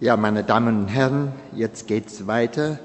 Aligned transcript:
Ja, 0.00 0.16
meine 0.16 0.44
Damen 0.44 0.82
und 0.82 0.86
Herren, 0.86 1.32
jetzt 1.56 1.88
geht 1.88 2.06
es 2.06 2.28
weiter 2.28 2.78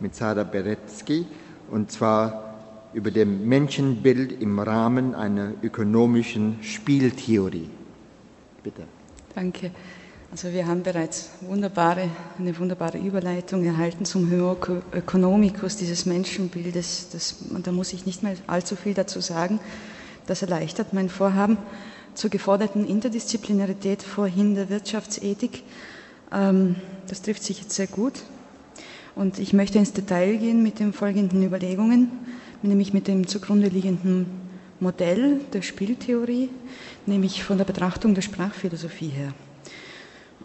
mit 0.00 0.14
Sarah 0.14 0.42
Beretsky 0.42 1.26
und 1.70 1.90
zwar 1.90 2.90
über 2.92 3.10
dem 3.10 3.48
Menschenbild 3.48 4.42
im 4.42 4.58
Rahmen 4.58 5.14
einer 5.14 5.52
ökonomischen 5.62 6.58
Spieltheorie. 6.60 7.70
Bitte. 8.62 8.82
Danke. 9.34 9.70
Also 10.30 10.52
wir 10.52 10.66
haben 10.66 10.82
bereits 10.82 11.30
wunderbare, 11.40 12.10
eine 12.38 12.58
wunderbare 12.58 12.98
Überleitung 12.98 13.64
erhalten 13.64 14.04
zum 14.04 14.30
Homo 14.30 14.58
dieses 15.80 16.04
Menschenbildes. 16.04 17.08
Das, 17.10 17.36
da 17.62 17.72
muss 17.72 17.94
ich 17.94 18.04
nicht 18.04 18.22
mehr 18.22 18.34
allzu 18.46 18.76
viel 18.76 18.92
dazu 18.92 19.22
sagen. 19.22 19.58
Das 20.26 20.42
erleichtert 20.42 20.92
mein 20.92 21.08
Vorhaben 21.08 21.56
zur 22.12 22.28
geforderten 22.28 22.86
Interdisziplinarität 22.86 24.02
vorhin 24.02 24.54
der 24.54 24.68
Wirtschaftsethik. 24.68 25.62
Ähm, 26.32 26.76
das 27.08 27.22
trifft 27.22 27.42
sich 27.42 27.60
jetzt 27.60 27.74
sehr 27.74 27.86
gut. 27.86 28.14
Und 29.14 29.38
ich 29.38 29.52
möchte 29.52 29.78
ins 29.78 29.92
Detail 29.92 30.36
gehen 30.36 30.62
mit 30.62 30.78
den 30.78 30.92
folgenden 30.92 31.42
Überlegungen, 31.42 32.10
nämlich 32.62 32.92
mit 32.92 33.08
dem 33.08 33.26
zugrunde 33.26 33.68
liegenden 33.68 34.26
Modell 34.80 35.40
der 35.52 35.62
Spieltheorie, 35.62 36.50
nämlich 37.06 37.42
von 37.42 37.58
der 37.58 37.64
Betrachtung 37.64 38.14
der 38.14 38.22
Sprachphilosophie 38.22 39.08
her. 39.08 39.34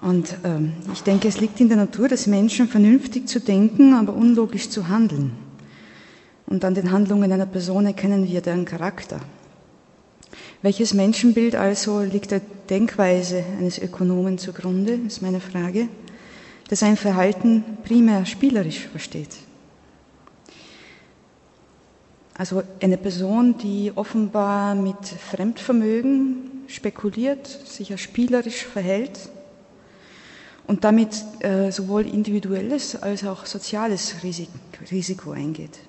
Und 0.01 0.35
ähm, 0.43 0.73
ich 0.91 1.03
denke, 1.03 1.27
es 1.27 1.39
liegt 1.39 1.61
in 1.61 1.69
der 1.69 1.77
Natur 1.77 2.09
des 2.09 2.27
Menschen, 2.27 2.67
vernünftig 2.67 3.27
zu 3.27 3.39
denken, 3.39 3.93
aber 3.93 4.13
unlogisch 4.13 4.69
zu 4.69 4.87
handeln. 4.87 5.31
Und 6.45 6.65
an 6.65 6.75
den 6.75 6.91
Handlungen 6.91 7.31
einer 7.31 7.45
Person 7.45 7.85
erkennen 7.85 8.27
wir 8.27 8.41
deren 8.41 8.65
Charakter. 8.65 9.19
Welches 10.61 10.93
Menschenbild 10.93 11.55
also 11.55 12.01
liegt 12.01 12.31
der 12.31 12.41
Denkweise 12.69 13.43
eines 13.59 13.77
Ökonomen 13.77 14.37
zugrunde, 14.37 14.93
ist 15.07 15.21
meine 15.21 15.39
Frage, 15.39 15.87
der 16.69 16.77
sein 16.77 16.97
Verhalten 16.97 17.63
primär 17.83 18.25
spielerisch 18.25 18.87
versteht. 18.87 19.35
Also 22.35 22.63
eine 22.81 22.97
Person, 22.97 23.57
die 23.57 23.91
offenbar 23.93 24.73
mit 24.73 25.05
Fremdvermögen 25.05 26.63
spekuliert, 26.67 27.45
sich 27.47 27.89
ja 27.89 27.97
spielerisch 27.97 28.65
verhält 28.65 29.29
und 30.65 30.83
damit 30.83 31.23
äh, 31.39 31.71
sowohl 31.71 32.07
individuelles 32.07 32.95
als 33.01 33.23
auch 33.23 33.45
soziales 33.45 34.15
Risiko 34.91 35.31
eingeht. 35.31 35.79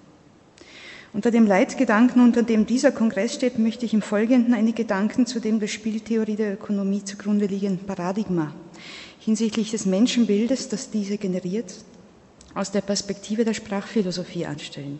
Unter 1.14 1.30
dem 1.30 1.46
Leitgedanken, 1.46 2.20
unter 2.20 2.42
dem 2.42 2.66
dieser 2.66 2.90
Kongress 2.90 3.34
steht, 3.34 3.56
möchte 3.60 3.86
ich 3.86 3.94
im 3.94 4.02
Folgenden 4.02 4.52
einige 4.52 4.82
Gedanken 4.82 5.26
zu 5.26 5.38
dem 5.38 5.60
der 5.60 5.68
Spieltheorie 5.68 6.34
der 6.34 6.54
Ökonomie 6.54 7.04
zugrunde 7.04 7.46
liegenden 7.46 7.86
Paradigma 7.86 8.52
hinsichtlich 9.20 9.70
des 9.70 9.86
Menschenbildes, 9.86 10.68
das 10.68 10.90
diese 10.90 11.16
generiert, 11.16 11.72
aus 12.54 12.72
der 12.72 12.80
Perspektive 12.80 13.44
der 13.44 13.54
Sprachphilosophie 13.54 14.44
anstellen. 14.44 14.98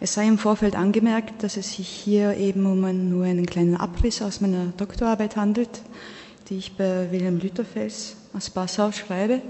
Es 0.00 0.14
sei 0.14 0.28
im 0.28 0.38
Vorfeld 0.38 0.76
angemerkt, 0.76 1.42
dass 1.42 1.56
es 1.56 1.74
sich 1.74 1.88
hier 1.88 2.36
eben 2.36 2.64
um 2.64 2.84
einen, 2.84 3.10
nur 3.10 3.24
einen 3.24 3.44
kleinen 3.44 3.76
Abriss 3.76 4.22
aus 4.22 4.40
meiner 4.40 4.66
Doktorarbeit 4.76 5.34
handelt, 5.34 5.82
die 6.48 6.58
ich 6.58 6.76
bei 6.76 7.10
Wilhelm 7.10 7.40
Lütterfels 7.40 8.14
aus 8.32 8.50
Passau 8.50 8.92
schreibe 8.92 9.42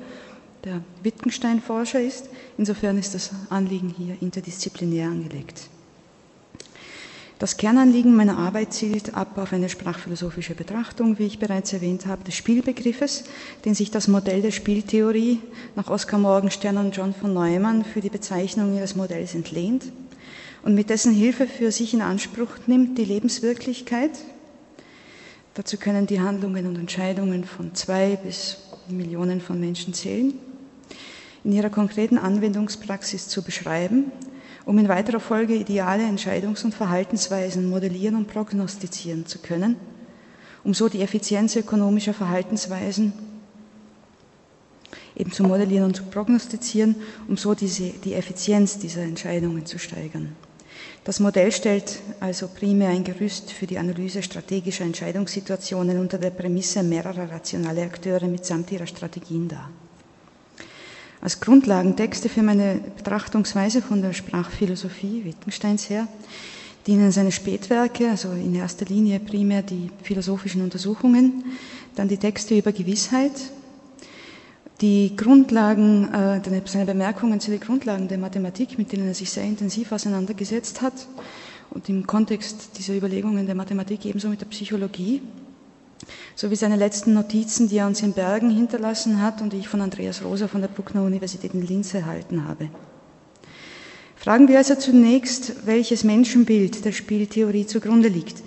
der 0.69 0.83
Wittgenstein-Forscher 1.03 2.01
ist. 2.01 2.29
Insofern 2.59 2.99
ist 2.99 3.15
das 3.15 3.31
Anliegen 3.49 3.95
hier 3.97 4.17
interdisziplinär 4.21 5.09
angelegt. 5.09 5.69
Das 7.39 7.57
Kernanliegen 7.57 8.17
meiner 8.17 8.37
Arbeit 8.37 8.73
zielt 8.73 9.15
ab 9.15 9.39
auf 9.39 9.53
eine 9.53 9.69
sprachphilosophische 9.69 10.55
Betrachtung, 10.55 11.19
wie 11.19 11.27
ich 11.27 11.39
bereits 11.39 11.73
erwähnt 11.73 12.07
habe, 12.07 12.25
des 12.25 12.35
Spielbegriffes, 12.35 13.25
den 13.65 13.75
sich 13.75 13.93
das 13.93 14.09
Modell 14.09 14.43
der 14.43 14.51
Spieltheorie 14.51 15.41
nach 15.77 15.89
Oskar 15.89 16.19
Morgenstern 16.19 16.77
und 16.79 16.97
John 16.97 17.15
von 17.15 17.33
Neumann 17.33 17.85
für 17.85 18.01
die 18.01 18.11
Bezeichnung 18.11 18.75
ihres 18.75 18.97
Modells 18.97 19.37
entlehnt 19.37 19.85
und 20.65 20.75
mit 20.75 20.91
dessen 20.91 21.15
Hilfe 21.15 21.47
für 21.47 21.71
sich 21.71 21.95
in 21.95 22.03
Anspruch 22.03 22.51
nimmt, 22.67 22.99
die 22.99 23.05
Lebenswirklichkeit, 23.05 24.11
dazu 25.55 25.77
können 25.77 26.09
die 26.09 26.21
Handlungen 26.21 26.67
und 26.67 26.77
Entscheidungen 26.77 27.45
von 27.45 27.73
zwei 27.77 28.17
bis 28.17 28.59
Millionen 28.89 29.41
von 29.41 29.61
Menschen 29.61 29.95
zählen, 29.95 30.35
in 31.45 31.53
ihrer 31.53 31.71
konkreten 31.71 32.19
Anwendungspraxis 32.19 33.29
zu 33.29 33.43
beschreiben, 33.43 34.13
um 34.65 34.79
in 34.79 34.89
weiterer 34.89 35.21
Folge 35.21 35.55
ideale 35.55 36.05
Entscheidungs- 36.05 36.65
und 36.65 36.75
Verhaltensweisen 36.75 37.69
modellieren 37.69 38.17
und 38.17 38.29
prognostizieren 38.29 39.27
zu 39.27 39.39
können, 39.39 39.77
um 40.65 40.75
so 40.75 40.89
die 40.89 41.03
Effizienz 41.03 41.57
ökonomischer 41.57 42.15
Verhaltensweisen 42.15 43.13
eben 45.17 45.33
zu 45.33 45.43
modellieren 45.43 45.87
und 45.87 45.97
zu 45.97 46.05
prognostizieren, 46.05 46.97
um 47.27 47.37
so 47.37 47.55
diese, 47.55 47.91
die 48.05 48.15
Effizienz 48.15 48.79
dieser 48.79 49.03
Entscheidungen 49.03 49.67
zu 49.67 49.79
steigern. 49.79 50.37
Das 51.05 51.21
Modell 51.21 51.51
stellt 51.53 52.01
also 52.21 52.49
primär 52.49 52.91
ein 52.91 53.05
Gerüst 53.05 53.51
für 53.51 53.67
die 53.67 53.79
Analyse 53.79 54.23
strategischer 54.23 54.85
Entscheidungssituationen 54.85 55.99
unter 55.99 56.19
der 56.19 56.31
Prämisse 56.31 56.83
mehrerer 56.83 57.31
rationale 57.31 57.83
Akteure 57.83 58.27
mitsamt 58.27 58.71
ihrer 58.71 58.87
Strategien 58.87 59.49
dar. 59.49 59.71
Als 61.21 61.41
Grundlagentexte 61.41 62.29
für 62.29 62.43
meine 62.43 62.81
Betrachtungsweise 62.97 63.83
von 63.83 64.03
der 64.03 64.13
Sprachphilosophie 64.13 65.25
Wittgensteins 65.25 65.91
her 65.91 66.07
dienen 66.87 67.11
seine 67.11 67.33
Spätwerke, 67.33 68.09
also 68.09 68.31
in 68.31 68.55
erster 68.55 68.87
Linie 68.87 69.19
primär 69.21 69.63
die 69.63 69.91
philosophischen 70.03 70.63
Untersuchungen, 70.63 71.45
dann 71.97 72.09
die 72.09 72.17
Texte 72.17 72.57
über 72.57 72.73
Gewissheit, 72.73 73.33
die 74.81 75.15
Grundlagen, 75.17 76.13
äh, 76.15 76.41
seine 76.65 76.87
Bemerkungen 76.87 77.41
zu 77.41 77.51
den 77.51 77.61
Grundlagen 77.61 78.07
der 78.09 78.19
Mathematik, 78.19 78.79
mit 78.79 78.93
denen 78.93 79.09
er 79.09 79.15
sich 79.15 79.31
sehr 79.31 79.45
intensiv 79.45 79.91
auseinandergesetzt 79.91 80.81
hat 80.81 80.95
und 81.71 81.89
im 81.89 82.07
Kontext 82.07 82.79
dieser 82.79 82.95
Überlegungen 82.95 83.45
der 83.45 83.57
Mathematik 83.57 84.07
ebenso 84.07 84.29
mit 84.29 84.41
der 84.41 84.47
Psychologie, 84.47 85.21
sowie 86.35 86.57
seine 86.57 86.77
letzten 86.77 87.15
Notizen, 87.15 87.69
die 87.69 87.79
er 87.79 87.87
uns 87.87 88.03
in 88.03 88.13
Bergen 88.13 88.51
hinterlassen 88.51 89.21
hat 89.21 89.43
und 89.43 89.53
die 89.53 89.59
ich 89.59 89.69
von 89.69 89.81
Andreas 89.81 90.23
Rosa 90.23 90.49
von 90.49 90.61
der 90.61 90.69
Bruckner 90.69 91.03
Universität 91.03 91.55
in 91.55 91.67
Linz 91.67 91.95
erhalten 91.95 92.47
habe. 92.47 92.71
Fragen 94.17 94.49
wir 94.49 94.59
also 94.59 94.75
zunächst, 94.75 95.67
welches 95.67 96.05
Menschenbild 96.05 96.85
der 96.85 96.93
Spieltheorie 96.93 97.67
zugrunde 97.67 98.09
liegt. 98.09 98.43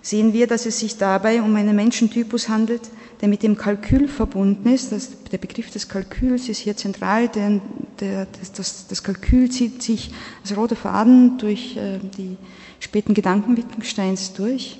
Sehen 0.00 0.32
wir, 0.32 0.46
dass 0.46 0.66
es 0.66 0.78
sich 0.78 0.98
dabei 0.98 1.42
um 1.42 1.56
einen 1.56 1.74
Menschentypus 1.74 2.48
handelt, 2.48 2.82
der 3.20 3.28
mit 3.28 3.42
dem 3.42 3.56
Kalkül 3.56 4.06
verbunden 4.06 4.72
ist. 4.72 4.92
Das, 4.92 5.10
der 5.32 5.38
Begriff 5.38 5.72
des 5.72 5.88
Kalküls 5.88 6.48
ist 6.48 6.58
hier 6.58 6.76
zentral, 6.76 7.26
denn 7.28 7.60
der, 7.98 8.28
das, 8.38 8.52
das, 8.52 8.86
das, 8.86 9.02
Kalkül 9.02 9.50
zieht 9.50 9.82
sich 9.82 10.12
als 10.42 10.56
roter 10.56 10.76
Faden 10.76 11.38
durch 11.38 11.76
äh, 11.76 11.98
die 12.16 12.36
späten 12.78 13.14
Gedanken 13.14 13.56
Wittgensteins 13.56 14.32
durch. 14.32 14.78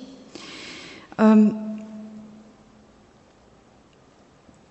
Ähm, 1.17 1.55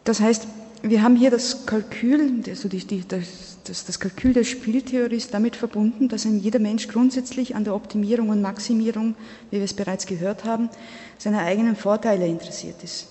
das 0.06 0.20
heißt, 0.20 0.46
wir 0.82 1.02
haben 1.02 1.16
hier 1.16 1.30
das 1.30 1.66
Kalkül, 1.66 2.42
also 2.48 2.68
die, 2.68 2.78
die, 2.78 3.06
das, 3.06 3.58
das, 3.64 3.84
das 3.84 3.98
Kalkül 3.98 4.32
der 4.32 4.44
Spieltheorie 4.44 5.16
ist 5.16 5.34
damit 5.34 5.56
verbunden, 5.56 6.08
dass 6.08 6.24
ein 6.24 6.38
jeder 6.38 6.58
Mensch 6.60 6.88
grundsätzlich 6.88 7.56
an 7.56 7.64
der 7.64 7.74
Optimierung 7.74 8.28
und 8.28 8.40
Maximierung, 8.40 9.16
wie 9.50 9.56
wir 9.56 9.64
es 9.64 9.74
bereits 9.74 10.06
gehört 10.06 10.44
haben, 10.44 10.70
seine 11.18 11.40
eigenen 11.40 11.76
Vorteile 11.76 12.26
interessiert 12.26 12.82
ist. 12.84 13.08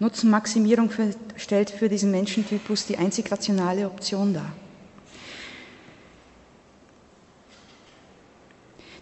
Nutzenmaximierung 0.00 0.90
stellt 1.36 1.70
für 1.70 1.88
diesen 1.88 2.10
Menschentypus 2.10 2.86
die 2.86 2.96
einzig 2.96 3.30
rationale 3.30 3.86
Option 3.86 4.34
dar. 4.34 4.52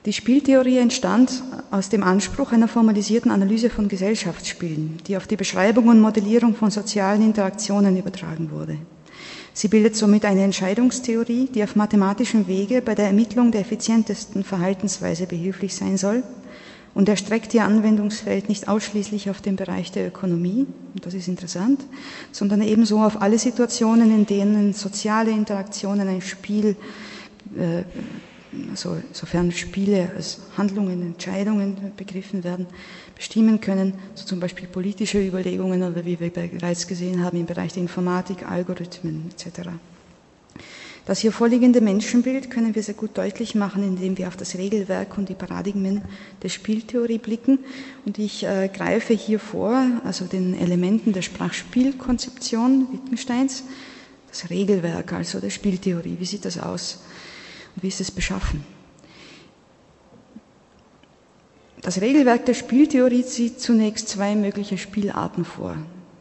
Die 0.09 0.15
Spieltheorie 0.15 0.79
entstand 0.79 1.43
aus 1.71 1.91
dem 1.91 2.03
Anspruch 2.03 2.53
einer 2.53 2.67
formalisierten 2.67 3.31
Analyse 3.31 3.69
von 3.69 3.89
Gesellschaftsspielen, 3.89 4.97
die 5.07 5.19
auf 5.19 5.27
die 5.27 5.37
Beschreibung 5.37 5.89
und 5.89 6.01
Modellierung 6.01 6.55
von 6.55 6.71
sozialen 6.71 7.21
Interaktionen 7.21 7.95
übertragen 7.95 8.51
wurde. 8.51 8.79
Sie 9.53 9.69
bildet 9.69 9.97
somit 9.97 10.25
eine 10.25 10.45
Entscheidungstheorie, 10.45 11.51
die 11.55 11.63
auf 11.63 11.77
mathematischem 11.77 12.47
Wege 12.47 12.81
bei 12.81 12.95
der 12.95 13.09
Ermittlung 13.09 13.53
der 13.53 13.61
effizientesten 13.61 14.45
Verhaltensweise 14.45 15.27
behilflich 15.27 15.75
sein 15.75 15.99
soll 15.99 16.23
und 16.95 17.07
erstreckt 17.11 17.53
ihr 17.53 17.65
Anwendungsfeld 17.65 18.49
nicht 18.49 18.67
ausschließlich 18.67 19.29
auf 19.29 19.43
den 19.43 19.57
Bereich 19.57 19.93
der 19.93 20.09
Ökonomie, 20.09 20.67
und 20.95 21.05
das 21.05 21.13
ist 21.13 21.29
interessant, 21.29 21.83
sondern 22.33 22.63
ebenso 22.63 23.01
auf 23.01 23.21
alle 23.21 23.39
Situationen, 23.39 24.11
in 24.11 24.25
denen 24.25 24.73
soziale 24.73 25.33
Interaktionen 25.33 26.09
ein 26.09 26.23
Spiel, 26.23 26.77
äh, 27.59 27.83
also 28.71 28.97
sofern 29.13 29.53
Spiele 29.53 30.11
als 30.17 30.41
Handlungen, 30.57 31.03
Entscheidungen 31.03 31.93
begriffen 31.97 32.45
werden, 32.45 32.67
bestimmen 33.15 33.61
können, 33.61 33.95
so 34.15 34.25
zum 34.25 34.41
Beispiel 34.41 34.69
politische 34.69 35.25
Überlegungen 35.25 35.83
oder 35.83 36.05
wie 36.05 36.19
wir 36.19 36.31
bereits 36.31 36.87
gesehen 36.87 37.23
haben 37.23 37.39
im 37.39 37.47
Bereich 37.47 37.73
der 37.73 37.83
Informatik, 37.83 38.49
Algorithmen 38.49 39.31
etc. 39.31 39.69
Das 41.09 41.21
hier 41.21 41.33
vorliegende 41.33 41.81
Menschenbild 41.81 42.51
können 42.51 42.75
wir 42.75 42.83
sehr 42.83 42.93
gut 42.93 43.17
deutlich 43.17 43.55
machen, 43.55 43.83
indem 43.83 44.19
wir 44.19 44.29
auf 44.29 44.37
das 44.37 44.57
Regelwerk 44.57 45.17
und 45.17 45.31
die 45.31 45.35
Paradigmen 45.35 46.03
der 46.43 46.51
Spieltheorie 46.51 47.17
blicken. 47.17 47.61
Und 48.05 48.19
ich 48.19 48.45
äh, 48.45 48.69
greife 48.69 49.15
hier 49.15 49.41
vor, 49.41 49.83
also 50.05 50.27
den 50.27 50.53
Elementen 50.53 51.15
der 51.15 51.23
Sprachspielkonzeption 51.23 52.89
Wittgensteins, 52.93 53.65
das 54.29 54.51
Regelwerk, 54.51 55.15
also 55.15 55.41
der 55.41 55.49
Spieltheorie. 55.49 56.17
Wie 56.19 56.27
sieht 56.27 56.45
das 56.45 56.59
aus 56.59 57.01
wie 57.83 57.89
ist 57.89 58.01
es 58.01 58.11
beschaffen? 58.11 58.65
Das 61.83 62.01
Regelwerk 62.01 62.45
der 62.47 62.55
Spieltheorie 62.55 63.23
sieht 63.23 63.61
zunächst 63.61 64.09
zwei 64.09 64.35
mögliche 64.35 64.79
Spielarten 64.79 65.45
vor 65.45 65.77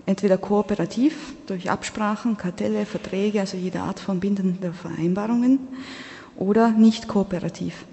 entweder 0.07 0.37
kooperativ 0.37 1.33
durch 1.45 1.69
Absprachen, 1.69 2.37
Kartelle, 2.37 2.85
Verträge, 2.87 3.41
also 3.41 3.57
jede 3.57 3.81
Art 3.81 3.99
von 3.99 4.19
bindenden 4.19 4.73
Vereinbarungen, 4.73 5.59
oder 6.37 6.71
nicht 6.71 7.07
kooperativ. 7.07 7.85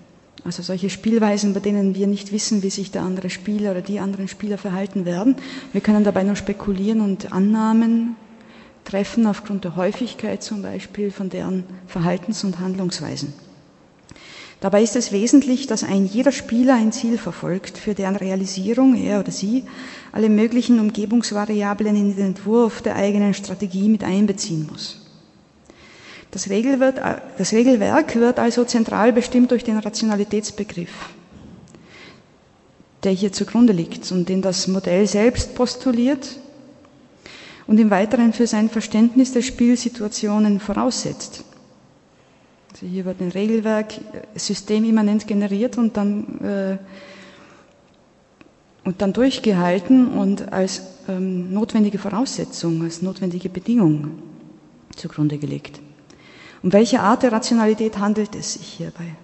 Also 0.44 0.62
solche 0.62 0.90
Spielweisen, 0.90 1.54
bei 1.54 1.60
denen 1.60 1.94
wir 1.94 2.06
nicht 2.06 2.30
wissen, 2.30 2.62
wie 2.62 2.70
sich 2.70 2.90
der 2.90 3.02
andere 3.02 3.30
Spieler 3.30 3.72
oder 3.72 3.80
die 3.80 3.98
anderen 3.98 4.28
Spieler 4.28 4.58
verhalten 4.58 5.04
werden. 5.06 5.36
Wir 5.72 5.80
können 5.80 6.04
dabei 6.04 6.22
nur 6.22 6.36
spekulieren 6.36 7.00
und 7.00 7.32
Annahmen 7.32 8.16
treffen 8.84 9.26
aufgrund 9.26 9.64
der 9.64 9.76
Häufigkeit 9.76 10.42
zum 10.42 10.62
Beispiel 10.62 11.10
von 11.10 11.30
deren 11.30 11.64
Verhaltens- 11.86 12.44
und 12.44 12.60
Handlungsweisen. 12.60 13.32
Dabei 14.60 14.82
ist 14.82 14.96
es 14.96 15.12
wesentlich, 15.12 15.66
dass 15.66 15.84
ein 15.84 16.06
jeder 16.06 16.32
Spieler 16.32 16.74
ein 16.74 16.90
Ziel 16.90 17.18
verfolgt, 17.18 17.76
für 17.76 17.94
deren 17.94 18.16
Realisierung 18.16 18.94
er 18.96 19.20
oder 19.20 19.30
sie 19.30 19.64
alle 20.10 20.30
möglichen 20.30 20.80
Umgebungsvariablen 20.80 21.94
in 21.96 22.16
den 22.16 22.26
Entwurf 22.28 22.80
der 22.80 22.96
eigenen 22.96 23.34
Strategie 23.34 23.88
mit 23.88 24.04
einbeziehen 24.04 24.66
muss. 24.70 25.04
Das, 26.30 26.48
das 26.48 27.52
Regelwerk 27.52 28.16
wird 28.16 28.38
also 28.38 28.64
zentral 28.64 29.12
bestimmt 29.12 29.50
durch 29.50 29.64
den 29.64 29.78
Rationalitätsbegriff, 29.78 31.10
der 33.02 33.12
hier 33.12 33.32
zugrunde 33.32 33.72
liegt 33.72 34.10
und 34.12 34.28
den 34.28 34.40
das 34.42 34.66
Modell 34.66 35.06
selbst 35.06 35.54
postuliert 35.54 36.38
und 37.66 37.78
im 37.78 37.90
Weiteren 37.90 38.32
für 38.32 38.46
sein 38.46 38.68
Verständnis 38.70 39.32
der 39.32 39.42
Spielsituationen 39.42 40.58
voraussetzt. 40.58 41.44
Also 42.84 42.92
hier 42.92 43.06
wird 43.06 43.22
ein 43.22 43.30
Regelwerk 43.30 43.96
äh, 43.96 44.38
systemimmanent 44.38 45.26
generiert 45.26 45.78
und 45.78 45.96
dann, 45.96 46.38
äh, 46.42 46.76
und 48.84 49.00
dann 49.00 49.14
durchgehalten 49.14 50.08
und 50.08 50.52
als 50.52 50.82
ähm, 51.08 51.50
notwendige 51.50 51.96
Voraussetzung, 51.96 52.82
als 52.82 53.00
notwendige 53.00 53.48
Bedingung 53.48 54.18
zugrunde 54.96 55.38
gelegt. 55.38 55.80
Um 56.62 56.74
welche 56.74 57.00
Art 57.00 57.22
der 57.22 57.32
Rationalität 57.32 57.98
handelt 57.98 58.34
es 58.34 58.52
sich 58.52 58.66
hierbei? 58.66 59.16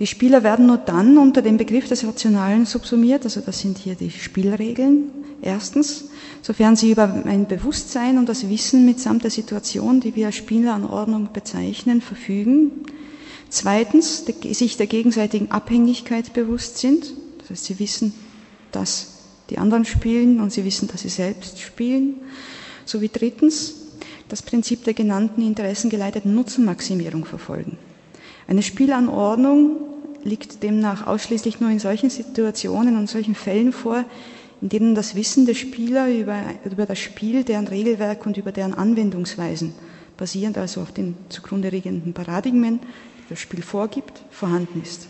Die 0.00 0.06
Spieler 0.06 0.42
werden 0.42 0.66
nur 0.66 0.78
dann 0.78 1.18
unter 1.18 1.40
dem 1.40 1.56
Begriff 1.56 1.88
des 1.88 2.04
Rationalen 2.04 2.66
subsumiert, 2.66 3.24
also 3.24 3.40
das 3.40 3.60
sind 3.60 3.78
hier 3.78 3.94
die 3.94 4.10
Spielregeln. 4.10 5.10
Erstens, 5.40 6.06
sofern 6.42 6.74
sie 6.74 6.90
über 6.90 7.04
ein 7.26 7.46
Bewusstsein 7.46 8.18
und 8.18 8.28
das 8.28 8.48
Wissen 8.48 8.86
mitsamt 8.86 9.22
der 9.22 9.30
Situation, 9.30 10.00
die 10.00 10.16
wir 10.16 10.26
als 10.26 10.36
Spielanordnung 10.36 11.28
bezeichnen, 11.32 12.00
verfügen. 12.00 12.70
Zweitens, 13.50 14.24
sich 14.24 14.76
der 14.76 14.86
gegenseitigen 14.86 15.50
Abhängigkeit 15.50 16.32
bewusst 16.32 16.78
sind. 16.78 17.12
Das 17.38 17.50
heißt, 17.50 17.64
sie 17.66 17.78
wissen, 17.78 18.14
dass 18.72 19.18
die 19.50 19.58
anderen 19.58 19.84
spielen 19.84 20.40
und 20.40 20.50
sie 20.50 20.64
wissen, 20.64 20.88
dass 20.88 21.02
sie 21.02 21.08
selbst 21.08 21.60
spielen. 21.60 22.16
Sowie 22.84 23.10
drittens, 23.12 23.74
das 24.28 24.42
Prinzip 24.42 24.82
der 24.84 24.94
genannten 24.94 25.42
interessengeleiteten 25.42 26.34
Nutzenmaximierung 26.34 27.26
verfolgen. 27.26 27.78
Eine 28.46 28.62
Spielanordnung 28.62 29.76
liegt 30.22 30.62
demnach 30.62 31.06
ausschließlich 31.06 31.60
nur 31.60 31.70
in 31.70 31.78
solchen 31.78 32.10
Situationen 32.10 32.96
und 32.96 33.08
solchen 33.08 33.34
Fällen 33.34 33.72
vor, 33.72 34.04
in 34.60 34.68
denen 34.68 34.94
das 34.94 35.14
Wissen 35.14 35.46
der 35.46 35.54
Spieler 35.54 36.08
über, 36.08 36.40
über 36.64 36.86
das 36.86 36.98
Spiel, 36.98 37.44
deren 37.44 37.66
Regelwerk 37.68 38.24
und 38.26 38.36
über 38.36 38.52
deren 38.52 38.74
Anwendungsweisen, 38.74 39.74
basierend 40.16 40.56
also 40.58 40.80
auf 40.80 40.92
den 40.92 41.16
zugrunde 41.28 41.68
liegenden 41.68 42.14
Paradigmen, 42.14 42.80
die 42.80 43.30
das 43.30 43.40
Spiel 43.40 43.62
vorgibt, 43.62 44.22
vorhanden 44.30 44.82
ist. 44.82 45.08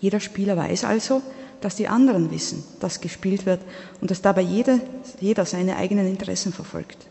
Jeder 0.00 0.20
Spieler 0.20 0.56
weiß 0.56 0.84
also, 0.84 1.22
dass 1.60 1.76
die 1.76 1.88
anderen 1.88 2.30
wissen, 2.30 2.64
dass 2.80 3.00
gespielt 3.00 3.46
wird 3.46 3.60
und 4.00 4.10
dass 4.10 4.20
dabei 4.20 4.42
jeder, 4.42 4.80
jeder 5.20 5.44
seine 5.44 5.76
eigenen 5.76 6.06
Interessen 6.08 6.52
verfolgt. 6.52 7.06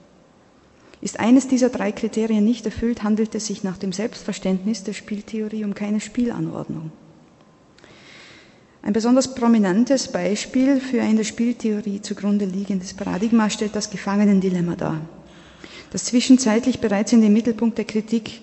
Ist 1.01 1.19
eines 1.19 1.47
dieser 1.47 1.69
drei 1.69 1.91
Kriterien 1.91 2.45
nicht 2.45 2.65
erfüllt, 2.65 3.01
handelt 3.01 3.33
es 3.33 3.47
sich 3.47 3.63
nach 3.63 3.77
dem 3.77 3.91
Selbstverständnis 3.91 4.83
der 4.83 4.93
Spieltheorie 4.93 5.65
um 5.65 5.73
keine 5.73 5.99
Spielanordnung. 5.99 6.91
Ein 8.83 8.93
besonders 8.93 9.35
prominentes 9.35 10.07
Beispiel 10.07 10.79
für 10.79 11.01
ein 11.01 11.17
der 11.17 11.23
Spieltheorie 11.23 12.01
zugrunde 12.01 12.45
liegendes 12.45 12.93
Paradigma 12.93 13.49
stellt 13.49 13.75
das 13.75 13.89
Gefangenendilemma 13.89 14.75
dar, 14.75 15.01
das 15.91 16.05
zwischenzeitlich 16.05 16.79
bereits 16.79 17.13
in 17.13 17.21
den 17.21 17.33
Mittelpunkt 17.33 17.77
der 17.77 17.85
Kritik 17.85 18.41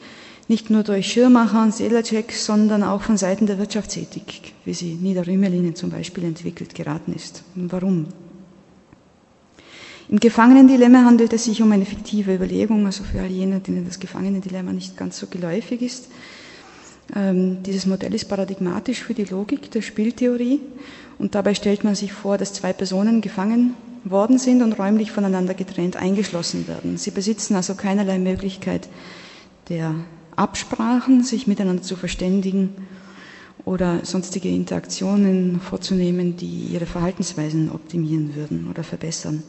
nicht 0.48 0.70
nur 0.70 0.82
durch 0.82 1.12
Schirmacher 1.12 1.62
und 1.62 1.74
Selacek, 1.74 2.32
sondern 2.32 2.82
auch 2.82 3.02
von 3.02 3.16
Seiten 3.18 3.46
der 3.46 3.58
Wirtschaftsethik, 3.58 4.54
wie 4.64 4.74
sie 4.74 4.94
Nida 4.94 5.22
Rümelin 5.22 5.74
zum 5.74 5.90
Beispiel 5.90 6.24
entwickelt, 6.24 6.74
geraten 6.74 7.12
ist. 7.12 7.42
Warum? 7.54 8.06
Im 10.10 10.20
Gefangenendilemma 10.20 11.04
handelt 11.04 11.34
es 11.34 11.44
sich 11.44 11.60
um 11.60 11.70
eine 11.70 11.84
fiktive 11.84 12.34
Überlegung, 12.34 12.86
also 12.86 13.04
für 13.04 13.20
all 13.20 13.26
jene, 13.26 13.60
denen 13.60 13.84
das 13.84 14.00
Gefangenendilemma 14.00 14.72
nicht 14.72 14.96
ganz 14.96 15.18
so 15.18 15.26
geläufig 15.26 15.82
ist. 15.82 16.08
Ähm, 17.14 17.62
dieses 17.62 17.84
Modell 17.84 18.14
ist 18.14 18.26
paradigmatisch 18.26 19.02
für 19.02 19.12
die 19.12 19.24
Logik 19.24 19.70
der 19.70 19.82
Spieltheorie 19.82 20.60
und 21.18 21.34
dabei 21.34 21.54
stellt 21.54 21.84
man 21.84 21.94
sich 21.94 22.12
vor, 22.12 22.38
dass 22.38 22.54
zwei 22.54 22.72
Personen 22.72 23.20
gefangen 23.20 23.74
worden 24.04 24.38
sind 24.38 24.62
und 24.62 24.78
räumlich 24.78 25.12
voneinander 25.12 25.52
getrennt 25.52 25.96
eingeschlossen 25.96 26.68
werden. 26.68 26.96
Sie 26.96 27.10
besitzen 27.10 27.54
also 27.54 27.74
keinerlei 27.74 28.18
Möglichkeit 28.18 28.88
der 29.68 29.94
Absprachen, 30.36 31.22
sich 31.22 31.46
miteinander 31.46 31.82
zu 31.82 31.96
verständigen 31.96 32.70
oder 33.68 34.04
sonstige 34.04 34.48
Interaktionen 34.48 35.60
vorzunehmen, 35.60 36.36
die 36.36 36.68
ihre 36.72 36.86
Verhaltensweisen 36.86 37.70
optimieren 37.70 38.34
würden 38.34 38.66
oder 38.70 38.82
verbessern. 38.82 39.42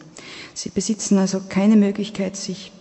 Sie 0.54 0.70
besitzen 0.70 1.18
also 1.18 1.40
keine 1.48 1.78
Möglichkeit, 1.78 2.36
sich 2.36 2.74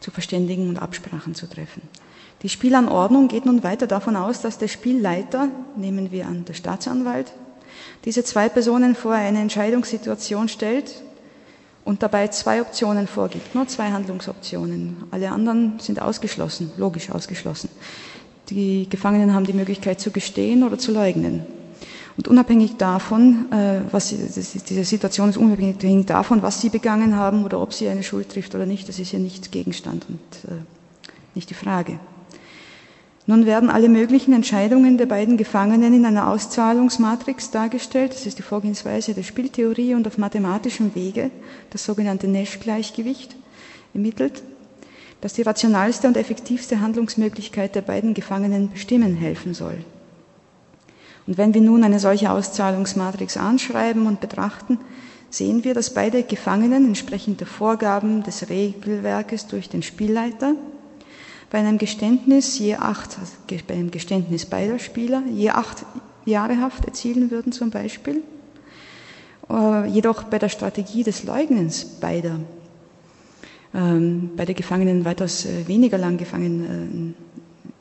zu 0.00 0.10
verständigen 0.10 0.68
und 0.68 0.78
Absprachen 0.78 1.36
zu 1.36 1.46
treffen. 1.48 1.82
Die 2.42 2.48
Spielanordnung 2.48 3.28
geht 3.28 3.46
nun 3.46 3.62
weiter 3.62 3.86
davon 3.86 4.16
aus, 4.16 4.42
dass 4.42 4.58
der 4.58 4.68
Spielleiter, 4.68 5.48
nehmen 5.76 6.10
wir 6.10 6.26
an, 6.26 6.44
der 6.44 6.54
Staatsanwalt, 6.54 7.32
diese 8.04 8.24
zwei 8.24 8.48
Personen 8.48 8.96
vor 8.96 9.12
eine 9.12 9.40
Entscheidungssituation 9.40 10.48
stellt 10.48 11.02
und 11.84 12.02
dabei 12.02 12.28
zwei 12.28 12.60
Optionen 12.60 13.06
vorgibt, 13.06 13.54
nur 13.54 13.68
zwei 13.68 13.92
Handlungsoptionen. 13.92 15.04
Alle 15.12 15.30
anderen 15.30 15.78
sind 15.78 16.02
ausgeschlossen, 16.02 16.72
logisch 16.76 17.10
ausgeschlossen. 17.10 17.68
Die 18.50 18.88
Gefangenen 18.88 19.32
haben 19.34 19.46
die 19.46 19.52
Möglichkeit 19.52 20.00
zu 20.00 20.10
gestehen 20.10 20.62
oder 20.62 20.78
zu 20.78 20.92
leugnen. 20.92 21.46
Und 22.16 22.28
unabhängig 22.28 22.76
davon, 22.76 23.50
äh, 23.50 23.80
was 23.90 24.10
sie, 24.10 24.16
diese 24.16 24.84
Situation 24.84 25.30
ist 25.30 25.36
unabhängig 25.36 26.06
davon, 26.06 26.42
was 26.42 26.60
sie 26.60 26.68
begangen 26.68 27.16
haben 27.16 27.44
oder 27.44 27.60
ob 27.60 27.72
sie 27.72 27.88
eine 27.88 28.04
Schuld 28.04 28.28
trifft 28.28 28.54
oder 28.54 28.66
nicht, 28.66 28.88
das 28.88 28.98
ist 28.98 29.12
ja 29.12 29.18
nicht 29.18 29.50
Gegenstand 29.50 30.06
und 30.08 30.50
äh, 30.50 30.60
nicht 31.34 31.50
die 31.50 31.54
Frage. 31.54 31.98
Nun 33.26 33.46
werden 33.46 33.70
alle 33.70 33.88
möglichen 33.88 34.34
Entscheidungen 34.34 34.98
der 34.98 35.06
beiden 35.06 35.38
Gefangenen 35.38 35.94
in 35.94 36.04
einer 36.04 36.28
Auszahlungsmatrix 36.28 37.50
dargestellt. 37.50 38.12
Das 38.12 38.26
ist 38.26 38.38
die 38.38 38.42
Vorgehensweise 38.42 39.14
der 39.14 39.22
Spieltheorie 39.22 39.94
und 39.94 40.06
auf 40.06 40.18
mathematischem 40.18 40.94
Wege 40.94 41.30
das 41.70 41.84
sogenannte 41.86 42.28
Nash-Gleichgewicht 42.28 43.34
ermittelt 43.94 44.42
das 45.24 45.32
die 45.32 45.40
rationalste 45.40 46.06
und 46.06 46.18
effektivste 46.18 46.82
Handlungsmöglichkeit 46.82 47.74
der 47.74 47.80
beiden 47.80 48.12
Gefangenen 48.12 48.70
bestimmen 48.70 49.16
helfen 49.16 49.54
soll. 49.54 49.82
Und 51.26 51.38
wenn 51.38 51.54
wir 51.54 51.62
nun 51.62 51.82
eine 51.82 51.98
solche 51.98 52.30
Auszahlungsmatrix 52.30 53.38
anschreiben 53.38 54.06
und 54.06 54.20
betrachten, 54.20 54.78
sehen 55.30 55.64
wir, 55.64 55.72
dass 55.72 55.94
beide 55.94 56.24
Gefangenen 56.24 56.84
entsprechend 56.84 57.40
der 57.40 57.46
Vorgaben 57.46 58.22
des 58.22 58.50
Regelwerkes 58.50 59.46
durch 59.46 59.70
den 59.70 59.82
Spielleiter 59.82 60.56
bei 61.48 61.58
einem 61.58 61.78
Geständnis 61.78 62.58
je 62.58 62.74
acht, 62.74 63.18
also 63.18 63.32
bei 63.66 63.72
einem 63.72 63.90
Geständnis 63.90 64.44
beider 64.44 64.78
Spieler, 64.78 65.22
je 65.32 65.48
acht 65.48 65.86
Jahre 66.26 66.60
Haft 66.60 66.84
erzielen 66.84 67.30
würden 67.30 67.50
zum 67.50 67.70
Beispiel, 67.70 68.22
äh, 69.48 69.88
jedoch 69.88 70.24
bei 70.24 70.38
der 70.38 70.50
Strategie 70.50 71.02
des 71.02 71.24
Leugnens 71.24 71.82
beider 71.82 72.40
ähm, 73.74 74.30
bei 74.36 74.44
der 74.44 74.54
Gefangenen 74.54 75.04
weitaus 75.04 75.44
äh, 75.44 75.66
weniger 75.66 75.98
lang 75.98 76.16
gefangen 76.16 77.14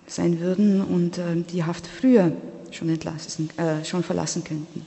äh, 0.07 0.11
sein 0.11 0.39
würden 0.39 0.81
und 0.81 1.17
äh, 1.17 1.35
die 1.51 1.63
Haft 1.63 1.87
früher 1.87 2.31
schon, 2.71 2.89
entlassen, 2.89 3.49
äh, 3.57 3.85
schon 3.85 4.03
verlassen 4.03 4.43
könnten. 4.43 4.85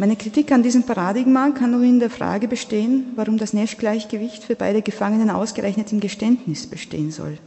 Meine 0.00 0.14
Kritik 0.14 0.52
an 0.52 0.62
diesem 0.62 0.84
Paradigma 0.84 1.50
kann 1.50 1.72
nur 1.72 1.82
in 1.82 1.98
der 1.98 2.08
Frage 2.08 2.46
bestehen, 2.46 3.06
warum 3.16 3.36
das 3.36 3.52
Nash-Gleichgewicht 3.52 4.44
für 4.44 4.54
beide 4.54 4.80
Gefangenen 4.80 5.28
ausgerechnet 5.28 5.90
im 5.90 5.98
Geständnis 5.98 6.68
bestehen 6.68 7.10
soll. 7.10 7.38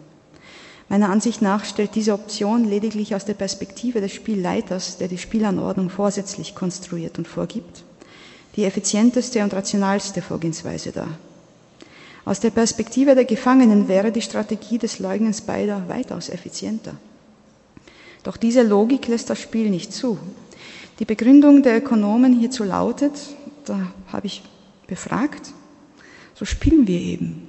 Meiner 0.89 1.09
Ansicht 1.09 1.41
nach 1.41 1.63
stellt 1.63 1.95
diese 1.95 2.11
Option 2.11 2.65
lediglich 2.65 3.15
aus 3.15 3.23
der 3.23 3.35
Perspektive 3.35 4.01
des 4.01 4.11
Spielleiters, 4.11 4.97
der 4.97 5.07
die 5.07 5.17
Spielanordnung 5.17 5.89
vorsätzlich 5.89 6.53
konstruiert 6.53 7.17
und 7.17 7.29
vorgibt, 7.29 7.85
die 8.57 8.65
effizienteste 8.65 9.41
und 9.41 9.53
rationalste 9.53 10.21
Vorgehensweise 10.21 10.91
dar. 10.91 11.07
Aus 12.23 12.39
der 12.39 12.51
Perspektive 12.51 13.15
der 13.15 13.25
Gefangenen 13.25 13.87
wäre 13.87 14.11
die 14.11 14.21
Strategie 14.21 14.77
des 14.77 14.99
Leugnens 14.99 15.41
beider 15.41 15.87
weitaus 15.87 16.29
effizienter. 16.29 16.95
Doch 18.23 18.37
diese 18.37 18.61
Logik 18.61 19.07
lässt 19.07 19.29
das 19.29 19.39
Spiel 19.39 19.69
nicht 19.69 19.91
zu. 19.93 20.19
Die 20.99 21.05
Begründung 21.05 21.63
der 21.63 21.77
Ökonomen 21.77 22.33
hierzu 22.33 22.63
lautet, 22.63 23.13
da 23.65 23.91
habe 24.11 24.27
ich 24.27 24.43
befragt, 24.85 25.53
so 26.35 26.45
spielen 26.45 26.85
wir 26.85 26.99
eben. 26.99 27.47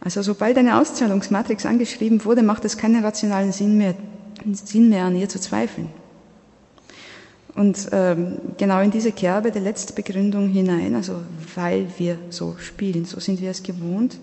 Also 0.00 0.20
sobald 0.20 0.58
eine 0.58 0.78
Auszahlungsmatrix 0.78 1.64
angeschrieben 1.64 2.24
wurde, 2.24 2.42
macht 2.42 2.64
es 2.64 2.76
keinen 2.76 3.02
rationalen 3.02 3.52
Sinn 3.52 3.78
mehr, 3.78 3.94
Sinn 4.52 4.88
mehr 4.88 5.04
an 5.04 5.16
ihr 5.16 5.28
zu 5.28 5.40
zweifeln. 5.40 5.88
Und 7.54 7.88
ähm, 7.92 8.38
genau 8.56 8.80
in 8.80 8.90
diese 8.90 9.12
Kerbe 9.12 9.50
der 9.50 9.60
letzte 9.60 9.92
Begründung 9.92 10.48
hinein, 10.48 10.94
also 10.94 11.16
weil 11.54 11.86
wir 11.98 12.16
so 12.30 12.56
spielen, 12.58 13.04
so 13.04 13.20
sind 13.20 13.40
wir 13.42 13.50
es 13.50 13.62
gewohnt. 13.62 14.18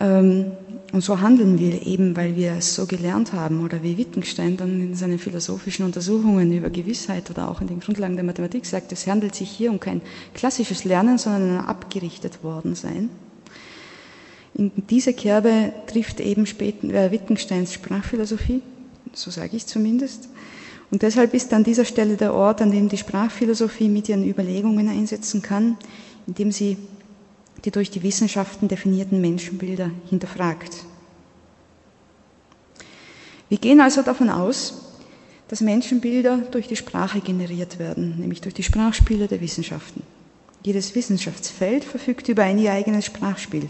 Ähm, 0.00 0.52
und 0.92 1.02
so 1.02 1.20
handeln 1.20 1.58
wir 1.58 1.86
eben, 1.86 2.16
weil 2.16 2.34
wir 2.34 2.52
es 2.52 2.74
so 2.74 2.86
gelernt 2.86 3.34
haben 3.34 3.62
oder 3.62 3.82
wie 3.82 3.98
Wittgenstein 3.98 4.56
dann 4.56 4.80
in 4.80 4.94
seinen 4.94 5.18
philosophischen 5.18 5.84
Untersuchungen 5.84 6.50
über 6.50 6.70
Gewissheit 6.70 7.28
oder 7.30 7.50
auch 7.50 7.60
in 7.60 7.66
den 7.66 7.80
Grundlagen 7.80 8.14
der 8.14 8.24
Mathematik 8.24 8.64
sagt, 8.64 8.90
es 8.92 9.06
handelt 9.06 9.34
sich 9.34 9.50
hier 9.50 9.70
um 9.70 9.80
kein 9.80 10.00
klassisches 10.32 10.84
Lernen, 10.84 11.18
sondern 11.18 11.58
ein 11.58 11.64
abgerichtet 11.66 12.42
worden 12.42 12.74
sein. 12.74 13.10
In 14.54 14.72
diese 14.88 15.12
Kerbe 15.12 15.72
trifft 15.86 16.20
eben 16.20 16.46
späten, 16.46 16.90
äh, 16.90 17.12
Wittgensteins 17.12 17.74
Sprachphilosophie, 17.74 18.62
so 19.12 19.30
sage 19.30 19.56
ich 19.56 19.66
zumindest. 19.66 20.30
Und 20.90 21.02
deshalb 21.02 21.34
ist 21.34 21.52
an 21.52 21.64
dieser 21.64 21.84
Stelle 21.84 22.16
der 22.16 22.32
Ort, 22.34 22.62
an 22.62 22.70
dem 22.70 22.88
die 22.88 22.96
Sprachphilosophie 22.96 23.88
mit 23.88 24.08
ihren 24.08 24.26
Überlegungen 24.26 24.88
einsetzen 24.88 25.42
kann, 25.42 25.76
indem 26.26 26.50
sie 26.50 26.78
die 27.64 27.70
durch 27.70 27.90
die 27.90 28.02
Wissenschaften 28.02 28.68
definierten 28.68 29.20
Menschenbilder 29.20 29.90
hinterfragt. 30.08 30.84
Wir 33.48 33.58
gehen 33.58 33.80
also 33.80 34.02
davon 34.02 34.30
aus, 34.30 34.84
dass 35.48 35.60
Menschenbilder 35.60 36.38
durch 36.50 36.68
die 36.68 36.76
Sprache 36.76 37.20
generiert 37.20 37.78
werden, 37.78 38.16
nämlich 38.18 38.40
durch 38.40 38.54
die 38.54 38.62
Sprachspiele 38.62 39.26
der 39.26 39.40
Wissenschaften. 39.40 40.02
Jedes 40.62 40.94
Wissenschaftsfeld 40.94 41.84
verfügt 41.84 42.28
über 42.28 42.42
ein 42.44 42.58
ihr 42.58 42.72
eigenes 42.72 43.06
Sprachspiel 43.06 43.68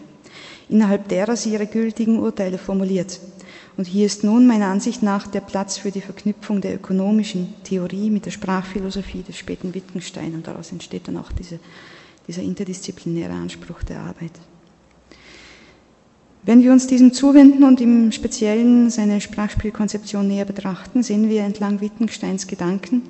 innerhalb 0.68 1.08
derer 1.08 1.36
sie 1.36 1.52
ihre 1.52 1.66
gültigen 1.66 2.18
Urteile 2.18 2.58
formuliert. 2.58 3.20
Und 3.78 3.86
hier 3.86 4.06
ist 4.06 4.24
nun 4.24 4.48
meiner 4.48 4.66
Ansicht 4.66 5.04
nach 5.04 5.28
der 5.28 5.40
Platz 5.40 5.78
für 5.78 5.92
die 5.92 6.00
Verknüpfung 6.00 6.60
der 6.60 6.74
ökonomischen 6.74 7.54
Theorie 7.62 8.10
mit 8.10 8.26
der 8.26 8.32
Sprachphilosophie 8.32 9.22
des 9.22 9.36
späten 9.36 9.72
Wittgenstein 9.72 10.34
und 10.34 10.48
daraus 10.48 10.72
entsteht 10.72 11.06
dann 11.06 11.16
auch 11.16 11.30
diese, 11.30 11.60
dieser 12.26 12.42
interdisziplinäre 12.42 13.32
Anspruch 13.32 13.84
der 13.84 14.00
Arbeit. 14.00 14.32
Wenn 16.42 16.60
wir 16.60 16.72
uns 16.72 16.88
diesem 16.88 17.12
zuwenden 17.12 17.62
und 17.62 17.80
im 17.80 18.10
Speziellen 18.10 18.90
seine 18.90 19.20
Sprachspielkonzeption 19.20 20.26
näher 20.26 20.44
betrachten, 20.44 21.04
sehen 21.04 21.28
wir 21.28 21.44
entlang 21.44 21.80
Wittgensteins 21.80 22.48
Gedanken, 22.48 23.02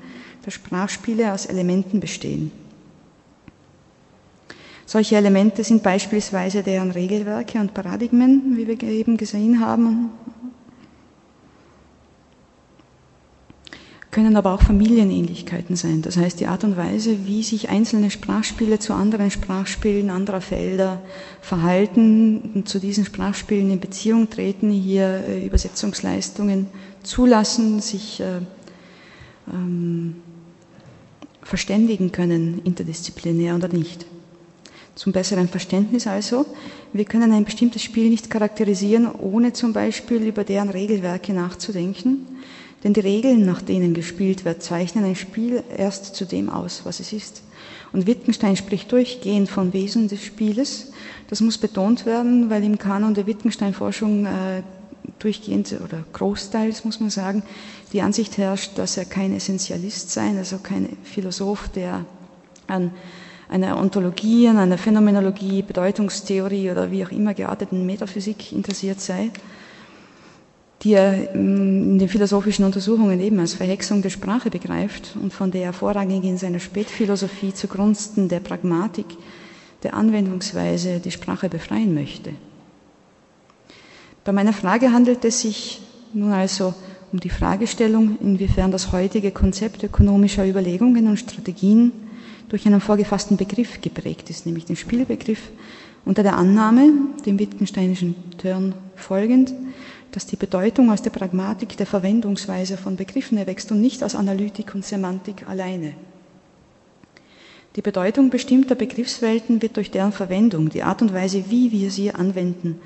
dass 0.44 0.52
Sprachspiele 0.52 1.32
aus 1.32 1.46
Elementen 1.46 1.98
bestehen. 1.98 2.52
Solche 4.84 5.16
Elemente 5.16 5.64
sind 5.64 5.82
beispielsweise 5.82 6.62
deren 6.62 6.90
Regelwerke 6.90 7.58
und 7.58 7.72
Paradigmen, 7.72 8.54
wie 8.58 8.66
wir 8.66 8.82
eben 8.82 9.16
gesehen 9.16 9.60
haben, 9.60 10.10
können 14.10 14.36
aber 14.36 14.54
auch 14.54 14.62
Familienähnlichkeiten 14.62 15.76
sein. 15.76 16.00
Das 16.02 16.16
heißt, 16.16 16.40
die 16.40 16.46
Art 16.46 16.64
und 16.64 16.76
Weise, 16.76 17.26
wie 17.26 17.42
sich 17.42 17.68
einzelne 17.68 18.10
Sprachspiele 18.10 18.78
zu 18.78 18.94
anderen 18.94 19.30
Sprachspielen 19.30 20.08
anderer 20.08 20.40
Felder 20.40 21.02
verhalten 21.42 22.52
und 22.54 22.68
zu 22.68 22.78
diesen 22.78 23.04
Sprachspielen 23.04 23.70
in 23.70 23.80
Beziehung 23.80 24.30
treten, 24.30 24.70
hier 24.70 25.24
äh, 25.28 25.44
Übersetzungsleistungen 25.44 26.66
zulassen, 27.02 27.80
sich 27.80 28.20
äh, 28.20 28.40
ähm, 29.52 30.16
verständigen 31.42 32.10
können, 32.10 32.62
interdisziplinär 32.64 33.56
oder 33.56 33.68
nicht. 33.68 34.06
Zum 34.94 35.12
besseren 35.12 35.48
Verständnis 35.48 36.06
also, 36.06 36.44
wir 36.92 37.04
können 37.04 37.32
ein 37.32 37.44
bestimmtes 37.44 37.82
Spiel 37.82 38.08
nicht 38.10 38.30
charakterisieren, 38.30 39.08
ohne 39.12 39.52
zum 39.52 39.72
Beispiel 39.72 40.22
über 40.22 40.44
deren 40.44 40.70
Regelwerke 40.70 41.32
nachzudenken, 41.32 42.26
denn 42.84 42.92
die 42.92 43.00
Regeln, 43.00 43.44
nach 43.44 43.62
denen 43.62 43.94
gespielt 43.94 44.44
wird, 44.44 44.62
zeichnen 44.62 45.04
ein 45.04 45.16
Spiel 45.16 45.62
erst 45.76 46.14
zu 46.14 46.24
dem 46.24 46.48
aus, 46.48 46.82
was 46.84 47.00
es 47.00 47.12
ist. 47.12 47.42
Und 47.92 48.06
Wittgenstein 48.06 48.56
spricht 48.56 48.92
durchgehend 48.92 49.48
vom 49.48 49.72
Wesen 49.72 50.08
des 50.08 50.22
Spieles. 50.22 50.92
Das 51.28 51.40
muss 51.40 51.58
betont 51.58 52.06
werden, 52.06 52.50
weil 52.50 52.62
im 52.62 52.78
Kanon 52.78 53.14
der 53.14 53.26
Wittgenstein-Forschung 53.26 54.26
äh, 54.26 54.62
durchgehend 55.18 55.74
oder 55.84 56.04
großteils 56.12 56.84
muss 56.84 57.00
man 57.00 57.10
sagen, 57.10 57.42
die 57.92 58.02
Ansicht 58.02 58.36
herrscht, 58.38 58.72
dass 58.76 58.96
er 58.96 59.06
kein 59.06 59.34
Essentialist 59.34 60.10
sei, 60.10 60.36
also 60.36 60.58
kein 60.58 60.96
Philosoph, 61.02 61.68
der 61.70 62.04
an 62.66 62.92
einer 63.48 63.78
Ontologie, 63.78 64.48
an 64.48 64.58
einer 64.58 64.76
Phänomenologie, 64.76 65.62
Bedeutungstheorie 65.62 66.70
oder 66.70 66.90
wie 66.90 67.04
auch 67.04 67.10
immer 67.10 67.32
gearteten 67.32 67.86
Metaphysik 67.86 68.52
interessiert 68.52 69.00
sei, 69.00 69.30
die 70.82 70.92
er 70.92 71.34
in 71.34 71.98
den 71.98 72.08
philosophischen 72.08 72.64
Untersuchungen 72.64 73.20
eben 73.20 73.40
als 73.40 73.54
Verhexung 73.54 74.00
der 74.00 74.10
Sprache 74.10 74.50
begreift 74.50 75.16
und 75.20 75.32
von 75.32 75.50
der 75.50 75.62
er 75.62 75.72
vorrangig 75.72 76.24
in 76.24 76.38
seiner 76.38 76.60
Spätphilosophie 76.60 77.52
zugunsten 77.52 78.28
der 78.28 78.40
Pragmatik, 78.40 79.06
der 79.82 79.94
Anwendungsweise 79.94 81.00
die 81.00 81.10
Sprache 81.10 81.48
befreien 81.48 81.94
möchte. 81.94 82.32
Bei 84.24 84.32
meiner 84.32 84.52
Frage 84.52 84.92
handelt 84.92 85.24
es 85.24 85.40
sich 85.40 85.80
nun 86.12 86.32
also 86.32 86.74
um 87.12 87.20
die 87.20 87.30
Fragestellung, 87.30 88.18
inwiefern 88.20 88.70
das 88.70 88.92
heutige 88.92 89.30
Konzept 89.30 89.82
ökonomischer 89.82 90.46
Überlegungen 90.46 91.06
und 91.08 91.18
Strategien 91.18 91.92
durch 92.48 92.66
einen 92.66 92.80
vorgefassten 92.80 93.36
Begriff 93.36 93.80
geprägt 93.80 94.30
ist, 94.30 94.46
nämlich 94.46 94.64
den 94.64 94.76
Spielbegriff, 94.76 95.50
unter 96.04 96.22
der 96.22 96.36
Annahme, 96.36 96.90
dem 97.26 97.38
Wittgensteinischen 97.38 98.14
Turn 98.38 98.74
folgend, 98.96 99.52
dass 100.12 100.26
die 100.26 100.36
Bedeutung 100.36 100.90
aus 100.90 101.02
der 101.02 101.10
Pragmatik 101.10 101.76
der 101.76 101.86
Verwendungsweise 101.86 102.76
von 102.76 102.96
Begriffen 102.96 103.38
erwächst 103.38 103.70
und 103.70 103.80
nicht 103.80 104.02
aus 104.02 104.14
Analytik 104.14 104.74
und 104.74 104.84
Semantik 104.84 105.48
alleine. 105.48 105.94
Die 107.76 107.82
Bedeutung 107.82 108.30
bestimmter 108.30 108.74
Begriffswelten 108.74 109.62
wird 109.62 109.76
durch 109.76 109.90
deren 109.90 110.12
Verwendung, 110.12 110.70
die 110.70 110.82
Art 110.82 111.02
und 111.02 111.12
Weise, 111.12 111.44
wie 111.48 111.70
wir 111.70 111.90
sie 111.90 112.12
anwenden, 112.12 112.80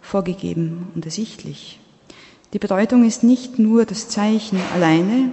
vorgegeben 0.00 0.88
und 0.94 1.06
ersichtlich. 1.06 1.78
Die 2.52 2.58
Bedeutung 2.58 3.06
ist 3.06 3.22
nicht 3.22 3.58
nur 3.58 3.86
das 3.86 4.08
Zeichen 4.08 4.58
alleine, 4.74 5.30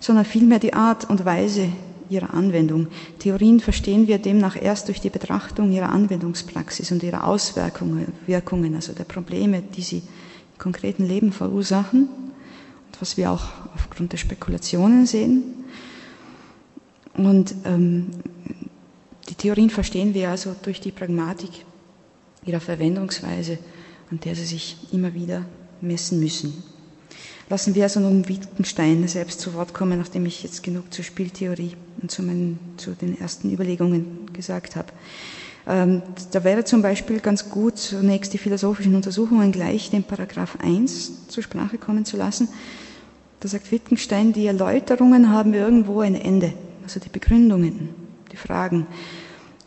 sondern 0.00 0.24
vielmehr 0.24 0.58
die 0.58 0.72
Art 0.72 1.10
und 1.10 1.24
Weise, 1.24 1.68
ihrer 2.08 2.34
Anwendung. 2.34 2.88
Theorien 3.18 3.60
verstehen 3.60 4.06
wir 4.06 4.18
demnach 4.18 4.60
erst 4.60 4.88
durch 4.88 5.00
die 5.00 5.10
Betrachtung 5.10 5.72
ihrer 5.72 5.90
Anwendungspraxis 5.90 6.92
und 6.92 7.02
ihrer 7.02 7.26
Auswirkungen, 7.26 8.12
Wirkungen, 8.26 8.74
also 8.74 8.92
der 8.92 9.04
Probleme, 9.04 9.62
die 9.62 9.82
sie 9.82 10.02
konkreten 10.62 11.04
Leben 11.04 11.32
verursachen 11.32 12.08
und 12.86 13.00
was 13.00 13.16
wir 13.16 13.32
auch 13.32 13.46
aufgrund 13.74 14.12
der 14.12 14.18
Spekulationen 14.18 15.06
sehen. 15.06 15.42
Und 17.14 17.54
ähm, 17.64 18.10
die 19.28 19.34
Theorien 19.34 19.70
verstehen 19.70 20.14
wir 20.14 20.30
also 20.30 20.54
durch 20.62 20.80
die 20.80 20.92
Pragmatik 20.92 21.50
ihrer 22.46 22.60
Verwendungsweise, 22.60 23.58
an 24.10 24.20
der 24.20 24.36
sie 24.36 24.44
sich 24.44 24.76
immer 24.92 25.14
wieder 25.14 25.44
messen 25.80 26.20
müssen. 26.20 26.62
Lassen 27.50 27.74
wir 27.74 27.82
also 27.82 27.98
nun 27.98 28.28
Wittgenstein 28.28 29.08
selbst 29.08 29.40
zu 29.40 29.54
Wort 29.54 29.74
kommen, 29.74 29.98
nachdem 29.98 30.26
ich 30.26 30.44
jetzt 30.44 30.62
genug 30.62 30.94
zur 30.94 31.04
Spieltheorie 31.04 31.72
und 32.00 32.10
zu, 32.10 32.22
meinen, 32.22 32.58
zu 32.76 32.92
den 32.92 33.20
ersten 33.20 33.52
Überlegungen 33.52 34.32
gesagt 34.32 34.76
habe. 34.76 34.92
Ähm, 35.66 36.02
da 36.32 36.42
wäre 36.42 36.64
zum 36.64 36.82
Beispiel 36.82 37.20
ganz 37.20 37.48
gut, 37.48 37.78
zunächst 37.78 38.32
die 38.32 38.38
philosophischen 38.38 38.94
Untersuchungen 38.94 39.52
gleich 39.52 39.90
den 39.90 40.02
Paragraph 40.02 40.58
1 40.60 41.28
zur 41.28 41.42
Sprache 41.42 41.78
kommen 41.78 42.04
zu 42.04 42.16
lassen. 42.16 42.48
Da 43.40 43.48
sagt 43.48 43.70
Wittgenstein, 43.70 44.32
die 44.32 44.46
Erläuterungen 44.46 45.30
haben 45.30 45.54
irgendwo 45.54 46.00
ein 46.00 46.14
Ende, 46.14 46.52
also 46.82 47.00
die 47.00 47.08
Begründungen, 47.08 47.90
die 48.30 48.36
Fragen. 48.36 48.86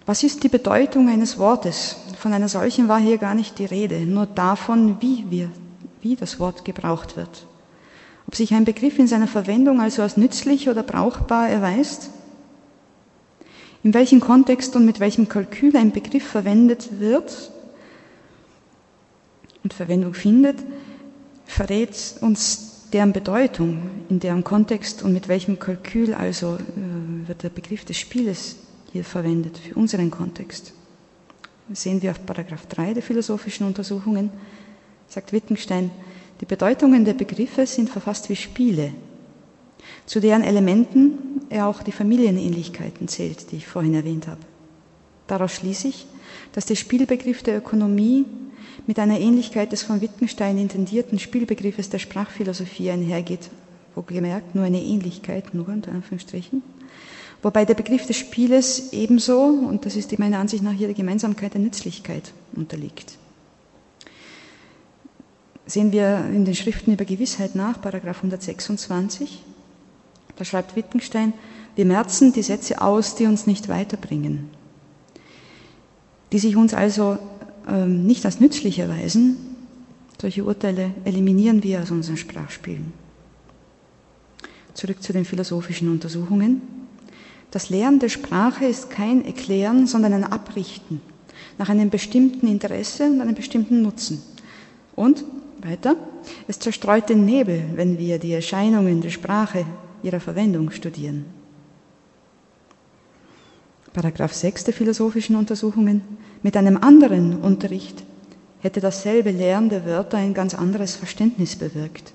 Was 0.05 0.23
ist 0.23 0.43
die 0.43 0.49
Bedeutung 0.49 1.09
eines 1.09 1.39
Wortes? 1.39 1.97
Von 2.19 2.33
einer 2.33 2.47
solchen 2.47 2.87
war 2.87 2.99
hier 2.99 3.17
gar 3.17 3.33
nicht 3.33 3.57
die 3.59 3.65
Rede, 3.65 4.01
nur 4.01 4.27
davon, 4.27 4.97
wie 5.01 5.25
wir, 5.29 5.49
wie 6.01 6.15
das 6.15 6.39
Wort 6.39 6.63
gebraucht 6.63 7.17
wird. 7.17 7.47
Ob 8.27 8.35
sich 8.35 8.53
ein 8.53 8.65
Begriff 8.65 8.99
in 8.99 9.07
seiner 9.07 9.27
Verwendung 9.27 9.81
also 9.81 10.01
als 10.01 10.17
nützlich 10.17 10.69
oder 10.69 10.83
brauchbar 10.83 11.49
erweist, 11.49 12.09
In 13.85 13.93
welchem 13.93 14.19
Kontext 14.19 14.75
und 14.75 14.83
mit 14.83 14.99
welchem 14.99 15.29
Kalkül 15.29 15.77
ein 15.77 15.91
Begriff 15.91 16.25
verwendet 16.25 16.99
wird 16.99 17.51
und 19.63 19.75
Verwendung 19.75 20.15
findet, 20.15 20.57
verrät 21.45 22.15
uns 22.21 22.87
deren 22.91 23.13
Bedeutung, 23.13 23.91
in 24.09 24.19
deren 24.19 24.43
Kontext 24.43 25.03
und 25.03 25.13
mit 25.13 25.27
welchem 25.27 25.59
Kalkül 25.59 26.15
also 26.15 26.55
äh, 26.55 27.27
wird 27.27 27.43
der 27.43 27.49
Begriff 27.49 27.85
des 27.85 27.97
Spieles 27.97 28.55
hier 28.91 29.03
verwendet 29.03 29.59
für 29.59 29.75
unseren 29.75 30.09
Kontext. 30.09 30.73
Das 31.69 31.83
sehen 31.83 32.01
wir 32.01 32.09
auf 32.09 32.25
Paragraph 32.25 32.65
3 32.65 32.95
der 32.95 33.03
philosophischen 33.03 33.67
Untersuchungen, 33.67 34.31
sagt 35.09 35.31
Wittgenstein, 35.31 35.91
die 36.41 36.45
Bedeutungen 36.45 37.05
der 37.05 37.13
Begriffe 37.13 37.67
sind 37.67 37.91
verfasst 37.91 38.29
wie 38.29 38.35
Spiele, 38.35 38.95
zu 40.05 40.19
deren 40.19 40.43
Elementen 40.43 41.41
er 41.49 41.67
auch 41.67 41.83
die 41.83 41.91
Familienähnlichkeiten 41.91 43.07
zählt, 43.07 43.51
die 43.51 43.57
ich 43.57 43.67
vorhin 43.67 43.93
erwähnt 43.93 44.27
habe. 44.27 44.41
Daraus 45.27 45.53
schließe 45.53 45.87
ich, 45.87 46.05
dass 46.53 46.65
der 46.65 46.75
Spielbegriff 46.75 47.43
der 47.43 47.57
Ökonomie 47.57 48.25
mit 48.87 48.99
einer 48.99 49.19
Ähnlichkeit 49.19 49.71
des 49.71 49.83
von 49.83 50.01
Wittgenstein 50.01 50.57
intendierten 50.57 51.19
Spielbegriffes 51.19 51.89
der 51.89 51.99
Sprachphilosophie 51.99 52.91
einhergeht, 52.91 53.49
wo 53.95 54.01
gemerkt 54.01 54.55
nur 54.55 54.65
eine 54.65 54.81
Ähnlichkeit, 54.81 55.53
nur 55.53 55.67
unter 55.69 55.91
Anführungsstrichen, 55.91 56.61
wobei 57.41 57.65
der 57.65 57.73
Begriff 57.73 58.05
des 58.05 58.17
Spieles 58.17 58.93
ebenso, 58.93 59.39
und 59.39 59.85
das 59.85 59.95
ist 59.95 60.17
meiner 60.19 60.39
Ansicht 60.39 60.63
nach 60.63 60.73
hier 60.73 60.87
die 60.87 60.93
Gemeinsamkeit 60.93 61.53
der 61.53 61.61
Nützlichkeit, 61.61 62.31
unterliegt. 62.55 63.17
Sehen 65.65 65.91
wir 65.91 66.25
in 66.31 66.45
den 66.45 66.53
Schriften 66.53 66.93
über 66.93 67.05
Gewissheit 67.05 67.55
nach, 67.55 67.81
Paragraph 67.81 68.17
126, 68.17 69.41
da 70.37 70.45
schreibt 70.45 70.75
Wittgenstein, 70.75 71.33
wir 71.75 71.85
merzen 71.85 72.33
die 72.33 72.43
Sätze 72.43 72.81
aus, 72.81 73.15
die 73.15 73.25
uns 73.25 73.47
nicht 73.47 73.67
weiterbringen, 73.67 74.49
die 76.31 76.39
sich 76.39 76.55
uns 76.55 76.73
also 76.73 77.17
ähm, 77.67 78.05
nicht 78.05 78.25
als 78.25 78.39
nützlich 78.39 78.79
erweisen. 78.79 79.37
Solche 80.21 80.45
Urteile 80.45 80.91
eliminieren 81.03 81.63
wir 81.63 81.81
aus 81.81 81.91
unseren 81.91 82.17
Sprachspielen. 82.17 82.93
Zurück 84.73 85.01
zu 85.03 85.13
den 85.13 85.25
philosophischen 85.25 85.89
Untersuchungen. 85.89 86.61
Das 87.51 87.69
Lehren 87.69 87.99
der 87.99 88.09
Sprache 88.09 88.65
ist 88.65 88.89
kein 88.89 89.23
Erklären, 89.25 89.87
sondern 89.87 90.13
ein 90.13 90.23
Abrichten 90.23 91.01
nach 91.57 91.69
einem 91.69 91.89
bestimmten 91.89 92.47
Interesse 92.47 93.05
und 93.05 93.21
einem 93.21 93.35
bestimmten 93.35 93.81
Nutzen. 93.81 94.21
Und 94.95 95.23
weiter, 95.61 95.95
es 96.47 96.59
zerstreut 96.59 97.09
den 97.09 97.25
Nebel, 97.25 97.63
wenn 97.75 97.97
wir 97.97 98.19
die 98.19 98.33
Erscheinungen 98.33 99.01
der 99.01 99.09
Sprache 99.09 99.65
ihrer 100.05 100.19
Verwendung 100.19 100.71
studieren. 100.71 101.25
Paragraph 103.93 104.33
6 104.33 104.65
der 104.65 104.73
philosophischen 104.73 105.35
Untersuchungen. 105.35 106.01
Mit 106.43 106.57
einem 106.57 106.77
anderen 106.77 107.37
Unterricht 107.37 108.03
hätte 108.59 108.81
dasselbe 108.81 109.31
Lehren 109.31 109.69
der 109.69 109.85
Wörter 109.85 110.17
ein 110.17 110.33
ganz 110.33 110.53
anderes 110.53 110.95
Verständnis 110.95 111.55
bewirkt. 111.55 112.13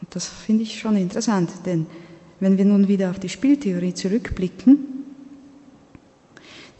Und 0.00 0.14
das 0.14 0.26
finde 0.26 0.62
ich 0.62 0.78
schon 0.78 0.96
interessant, 0.96 1.50
denn 1.66 1.86
wenn 2.40 2.56
wir 2.56 2.64
nun 2.64 2.88
wieder 2.88 3.10
auf 3.10 3.18
die 3.18 3.28
Spieltheorie 3.28 3.92
zurückblicken, 3.92 4.78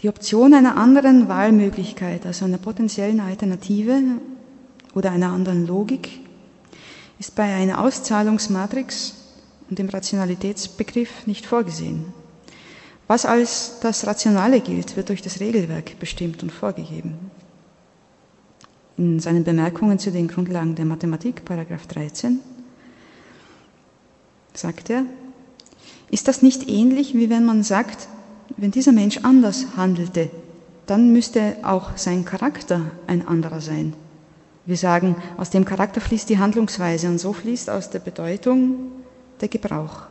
die 0.03 0.09
Option 0.09 0.55
einer 0.55 0.79
anderen 0.79 1.29
Wahlmöglichkeit, 1.29 2.25
also 2.25 2.47
einer 2.47 2.57
potenziellen 2.57 3.21
Alternative 3.21 4.01
oder 4.95 5.11
einer 5.11 5.31
anderen 5.31 5.67
Logik, 5.67 6.20
ist 7.21 7.35
bei 7.35 7.55
einer 7.55 7.85
Auszahlungsmatrix 7.85 9.15
und 9.69 9.79
dem 9.79 9.91
Rationalitätsbegriff 9.91 11.27
nicht 11.27 11.45
vorgesehen. 11.45 12.07
Was 13.07 13.27
als 13.27 13.79
das 13.81 14.07
Rationale 14.07 14.61
gilt, 14.61 14.97
wird 14.97 15.11
durch 15.11 15.21
das 15.21 15.39
Regelwerk 15.39 15.99
bestimmt 15.99 16.43
und 16.43 16.51
vorgegeben. 16.51 17.31
In 18.97 19.21
seinen 19.21 19.45
Bemerkungen 19.45 19.99
zu 19.99 20.11
den 20.11 20.29
Grundlagen 20.29 20.75
der 20.75 20.87
Mathematik, 20.87 21.45
Paragraph 21.45 21.87
13, 21.89 22.41
sagt 24.55 24.89
er, 24.89 25.05
ist 26.11 26.27
das 26.27 26.41
nicht 26.41 26.71
ähnlich, 26.71 27.15
wie 27.15 27.29
wenn 27.29 27.45
man 27.45 27.63
sagt, 27.63 28.09
wenn 28.57 28.71
dieser 28.71 28.93
Mensch 28.93 29.19
anders 29.25 29.67
handelte, 29.77 30.31
dann 30.87 31.13
müsste 31.13 31.57
auch 31.65 31.97
sein 31.99 32.25
Charakter 32.25 32.91
ein 33.07 33.29
anderer 33.29 33.61
sein. 33.61 33.95
Wir 34.67 34.77
sagen, 34.77 35.17
aus 35.37 35.51
dem 35.51 35.65
Charakter 35.65 36.01
fließt 36.01 36.29
die 36.29 36.39
Handlungsweise 36.39 37.09
und 37.09 37.19
so 37.19 37.33
fließt 37.33 37.71
aus 37.71 37.91
der 37.91 37.99
Bedeutung 37.99 38.93
der 39.41 39.49
Gebrauch. 39.49 40.03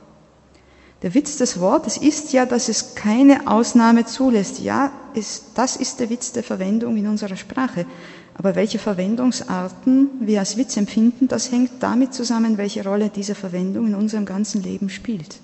Der 1.02 1.14
Witz 1.14 1.38
des 1.38 1.60
Wortes 1.62 1.96
ist 1.98 2.34
ja, 2.34 2.46
dass 2.46 2.68
es 2.68 2.96
keine 2.96 3.48
Ausnahme 3.48 4.06
zulässt. 4.06 4.60
Ja, 4.60 4.92
ist, 5.14 5.46
das 5.56 5.78
ist 5.78 6.00
der 6.00 6.10
Witz 6.10 6.34
der 6.34 6.44
Verwendung 6.44 6.98
in 6.98 7.08
unserer 7.08 7.38
Sprache. 7.38 7.86
Aber 8.34 8.56
welche 8.56 8.80
Verwendungsarten 8.80 10.10
wir 10.20 10.40
als 10.40 10.58
Witz 10.58 10.76
empfinden, 10.78 11.28
das 11.28 11.52
hängt 11.52 11.72
damit 11.82 12.14
zusammen, 12.14 12.58
welche 12.58 12.84
Rolle 12.84 13.10
diese 13.10 13.36
Verwendung 13.36 13.88
in 13.88 13.96
unserem 13.96 14.26
ganzen 14.26 14.62
Leben 14.62 14.90
spielt. 14.90 15.38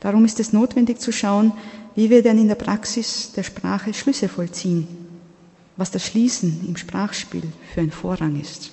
Darum 0.00 0.24
ist 0.24 0.38
es 0.38 0.52
notwendig 0.52 1.00
zu 1.00 1.10
schauen, 1.10 1.52
wie 1.94 2.10
wir 2.10 2.22
denn 2.22 2.38
in 2.38 2.48
der 2.48 2.56
Praxis 2.56 3.32
der 3.32 3.42
Sprache 3.42 3.94
Schlüsse 3.94 4.28
vollziehen 4.28 5.05
was 5.76 5.90
das 5.90 6.06
Schließen 6.06 6.64
im 6.66 6.76
Sprachspiel 6.76 7.42
für 7.72 7.80
ein 7.80 7.90
Vorrang 7.90 8.40
ist. 8.40 8.70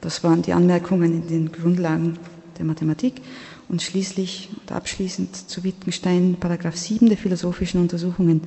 Das 0.00 0.22
waren 0.24 0.42
die 0.42 0.52
Anmerkungen 0.52 1.22
in 1.22 1.28
den 1.28 1.52
Grundlagen 1.52 2.18
der 2.58 2.64
Mathematik. 2.64 3.20
Und 3.68 3.82
schließlich 3.82 4.48
und 4.60 4.72
abschließend 4.72 5.50
zu 5.50 5.62
Wittgenstein, 5.62 6.36
Paragraph 6.40 6.76
7 6.76 7.08
der 7.08 7.18
philosophischen 7.18 7.80
Untersuchungen, 7.80 8.42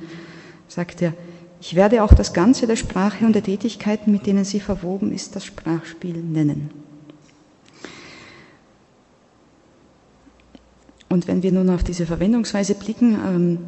sagt 0.66 1.00
er, 1.00 1.14
ich 1.60 1.76
werde 1.76 2.02
auch 2.02 2.12
das 2.12 2.32
Ganze 2.32 2.66
der 2.66 2.74
Sprache 2.74 3.24
und 3.24 3.34
der 3.34 3.44
Tätigkeiten, 3.44 4.10
mit 4.10 4.26
denen 4.26 4.44
sie 4.44 4.58
verwoben 4.58 5.12
ist, 5.12 5.36
das 5.36 5.44
Sprachspiel 5.44 6.20
nennen. 6.20 6.70
Und 11.08 11.28
wenn 11.28 11.42
wir 11.44 11.52
nun 11.52 11.70
auf 11.70 11.84
diese 11.84 12.06
Verwendungsweise 12.06 12.74
blicken, 12.74 13.14
ähm, 13.14 13.58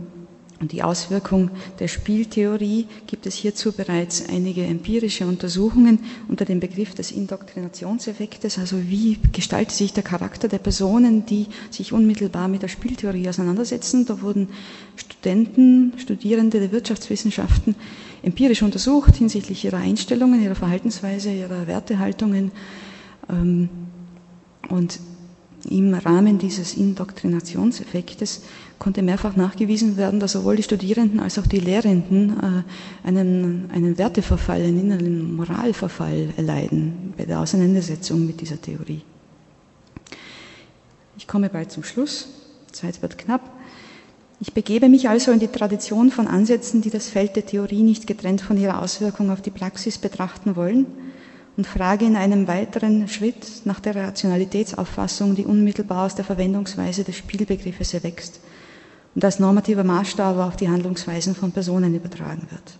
und 0.60 0.72
die 0.72 0.82
Auswirkung 0.82 1.50
der 1.80 1.88
Spieltheorie 1.88 2.86
gibt 3.06 3.26
es 3.26 3.34
hierzu 3.34 3.72
bereits 3.72 4.28
einige 4.28 4.64
empirische 4.64 5.26
Untersuchungen 5.26 5.98
unter 6.28 6.44
dem 6.44 6.60
Begriff 6.60 6.94
des 6.94 7.10
Indoktrinationseffektes, 7.10 8.58
also 8.58 8.76
wie 8.88 9.18
gestaltet 9.32 9.74
sich 9.74 9.92
der 9.92 10.04
Charakter 10.04 10.46
der 10.48 10.58
Personen, 10.58 11.26
die 11.26 11.46
sich 11.70 11.92
unmittelbar 11.92 12.46
mit 12.48 12.62
der 12.62 12.68
Spieltheorie 12.68 13.28
auseinandersetzen. 13.28 14.06
Da 14.06 14.22
wurden 14.22 14.48
Studenten, 14.96 15.92
Studierende 15.98 16.60
der 16.60 16.70
Wirtschaftswissenschaften 16.70 17.74
empirisch 18.22 18.62
untersucht 18.62 19.16
hinsichtlich 19.16 19.64
ihrer 19.64 19.78
Einstellungen, 19.78 20.42
ihrer 20.42 20.54
Verhaltensweise, 20.54 21.32
ihrer 21.32 21.66
Wertehaltungen. 21.66 22.52
Ähm, 23.28 23.68
und 24.70 24.98
im 25.66 25.94
Rahmen 25.94 26.38
dieses 26.38 26.74
Indoktrinationseffektes 26.74 28.42
konnte 28.78 29.02
mehrfach 29.02 29.36
nachgewiesen 29.36 29.96
werden, 29.96 30.20
dass 30.20 30.32
sowohl 30.32 30.56
die 30.56 30.62
Studierenden 30.62 31.20
als 31.20 31.38
auch 31.38 31.46
die 31.46 31.60
Lehrenden 31.60 32.30
äh, 32.30 33.06
einen, 33.06 33.70
einen 33.72 33.96
Werteverfall, 33.98 34.62
einen 34.62 34.80
inneren 34.80 35.36
Moralverfall 35.36 36.30
erleiden 36.36 37.14
bei 37.16 37.24
der 37.24 37.40
Auseinandersetzung 37.40 38.26
mit 38.26 38.40
dieser 38.40 38.60
Theorie. 38.60 39.02
Ich 41.16 41.26
komme 41.26 41.48
bald 41.48 41.70
zum 41.70 41.84
Schluss, 41.84 42.28
Zeit 42.72 43.00
wird 43.02 43.18
knapp. 43.18 43.42
Ich 44.40 44.52
begebe 44.52 44.88
mich 44.88 45.08
also 45.08 45.30
in 45.30 45.38
die 45.38 45.48
Tradition 45.48 46.10
von 46.10 46.26
Ansätzen, 46.26 46.82
die 46.82 46.90
das 46.90 47.08
Feld 47.08 47.36
der 47.36 47.46
Theorie 47.46 47.82
nicht 47.82 48.06
getrennt 48.06 48.40
von 48.40 48.58
ihrer 48.58 48.82
Auswirkung 48.82 49.30
auf 49.30 49.40
die 49.40 49.50
Praxis 49.50 49.96
betrachten 49.96 50.56
wollen 50.56 50.86
und 51.56 51.66
frage 51.66 52.04
in 52.04 52.16
einem 52.16 52.48
weiteren 52.48 53.06
Schritt 53.08 53.62
nach 53.64 53.80
der 53.80 53.94
Rationalitätsauffassung, 53.94 55.34
die 55.34 55.44
unmittelbar 55.44 56.06
aus 56.06 56.14
der 56.14 56.24
Verwendungsweise 56.24 57.04
des 57.04 57.16
Spielbegriffes 57.16 57.94
erwächst 57.94 58.40
und 59.14 59.24
als 59.24 59.38
normativer 59.38 59.84
Maßstab 59.84 60.36
auf 60.38 60.56
die 60.56 60.68
Handlungsweisen 60.68 61.34
von 61.36 61.52
Personen 61.52 61.94
übertragen 61.94 62.46
wird. 62.50 62.78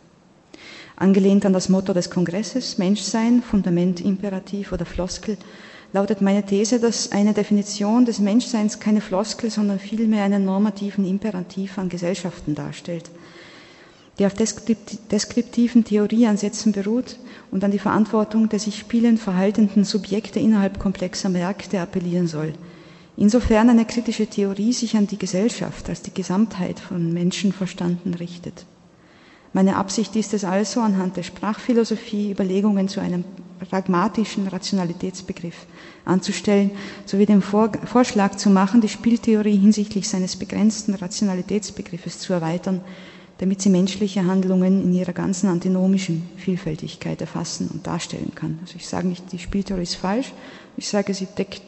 Angelehnt 0.96 1.46
an 1.46 1.52
das 1.52 1.68
Motto 1.68 1.92
des 1.92 2.10
Kongresses 2.10 2.78
Menschsein, 2.78 3.42
Fundament, 3.42 4.00
Imperativ 4.00 4.72
oder 4.72 4.84
Floskel, 4.86 5.36
lautet 5.92 6.20
meine 6.20 6.44
These, 6.44 6.80
dass 6.80 7.12
eine 7.12 7.34
Definition 7.34 8.04
des 8.04 8.18
Menschseins 8.18 8.80
keine 8.80 9.00
Floskel, 9.00 9.50
sondern 9.50 9.78
vielmehr 9.78 10.24
einen 10.24 10.44
normativen 10.44 11.04
Imperativ 11.04 11.78
an 11.78 11.88
Gesellschaften 11.88 12.56
darstellt– 12.56 13.08
die 14.18 14.26
auf 14.26 14.34
deskriptiven 14.34 15.84
Theorieansätzen 15.84 16.72
beruht 16.72 17.18
und 17.50 17.64
an 17.64 17.70
die 17.70 17.78
Verantwortung 17.78 18.48
der 18.48 18.60
sich 18.60 18.78
spielend 18.78 19.18
verhaltenden 19.20 19.84
Subjekte 19.84 20.38
innerhalb 20.38 20.78
komplexer 20.78 21.28
Märkte 21.28 21.80
appellieren 21.80 22.26
soll. 22.28 22.52
Insofern 23.16 23.70
eine 23.70 23.84
kritische 23.84 24.26
Theorie 24.26 24.72
sich 24.72 24.96
an 24.96 25.06
die 25.06 25.18
Gesellschaft 25.18 25.88
als 25.88 26.02
die 26.02 26.14
Gesamtheit 26.14 26.80
von 26.80 27.12
Menschenverstanden 27.12 28.14
richtet. 28.14 28.66
Meine 29.52 29.76
Absicht 29.76 30.16
ist 30.16 30.34
es 30.34 30.44
also, 30.44 30.80
anhand 30.80 31.16
der 31.16 31.22
Sprachphilosophie 31.22 32.32
Überlegungen 32.32 32.88
zu 32.88 33.00
einem 33.00 33.24
pragmatischen 33.70 34.48
Rationalitätsbegriff 34.48 35.66
anzustellen, 36.04 36.72
sowie 37.06 37.24
den 37.24 37.40
Vorschlag 37.40 38.34
zu 38.34 38.50
machen, 38.50 38.80
die 38.80 38.88
Spieltheorie 38.88 39.56
hinsichtlich 39.56 40.08
seines 40.08 40.34
begrenzten 40.34 40.94
Rationalitätsbegriffes 40.94 42.18
zu 42.18 42.32
erweitern, 42.32 42.80
damit 43.38 43.60
sie 43.60 43.70
menschliche 43.70 44.26
Handlungen 44.26 44.82
in 44.84 44.94
ihrer 44.94 45.12
ganzen 45.12 45.48
antinomischen 45.48 46.28
Vielfältigkeit 46.36 47.20
erfassen 47.20 47.68
und 47.72 47.86
darstellen 47.86 48.32
kann. 48.34 48.58
Also 48.62 48.74
ich 48.76 48.86
sage 48.86 49.08
nicht, 49.08 49.32
die 49.32 49.38
Spieltheorie 49.38 49.82
ist 49.82 49.96
falsch, 49.96 50.32
ich 50.76 50.88
sage, 50.88 51.14
sie 51.14 51.26
deckt 51.26 51.62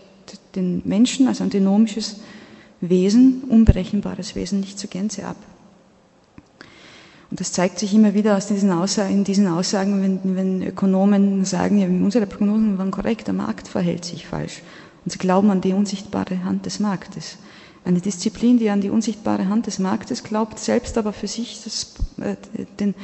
den 0.54 0.82
Menschen 0.84 1.28
als 1.28 1.40
antinomisches 1.40 2.20
Wesen, 2.80 3.42
unberechenbares 3.48 4.34
Wesen 4.34 4.60
nicht 4.60 4.78
zur 4.78 4.90
Gänze 4.90 5.26
ab. 5.26 5.36
Und 7.30 7.40
das 7.40 7.52
zeigt 7.52 7.78
sich 7.80 7.92
immer 7.92 8.14
wieder 8.14 8.36
aus 8.36 8.46
diesen 8.46 8.70
Aussagen, 8.70 9.12
in 9.12 9.24
diesen 9.24 9.48
Aussagen, 9.48 10.02
wenn, 10.02 10.36
wenn 10.36 10.62
Ökonomen 10.62 11.44
sagen, 11.44 11.78
ja, 11.78 11.86
unsere 11.86 12.26
Prognosen 12.26 12.78
waren 12.78 12.92
korrekt, 12.92 13.26
der 13.26 13.34
Markt 13.34 13.66
verhält 13.66 14.04
sich 14.04 14.26
falsch. 14.26 14.62
Und 15.04 15.10
sie 15.10 15.18
glauben 15.18 15.50
an 15.50 15.60
die 15.60 15.72
unsichtbare 15.72 16.44
Hand 16.44 16.66
des 16.66 16.78
Marktes. 16.78 17.38
Eine 17.86 18.00
Disziplin, 18.00 18.58
die 18.58 18.68
an 18.70 18.80
die 18.80 18.90
unsichtbare 18.90 19.48
Hand 19.48 19.68
des 19.68 19.78
Marktes 19.78 20.24
glaubt, 20.24 20.58
selbst 20.58 20.98
aber 20.98 21.12
für 21.12 21.28
sich 21.28 21.62
das, 21.62 21.94
äh, 22.20 22.34
den, 22.80 22.96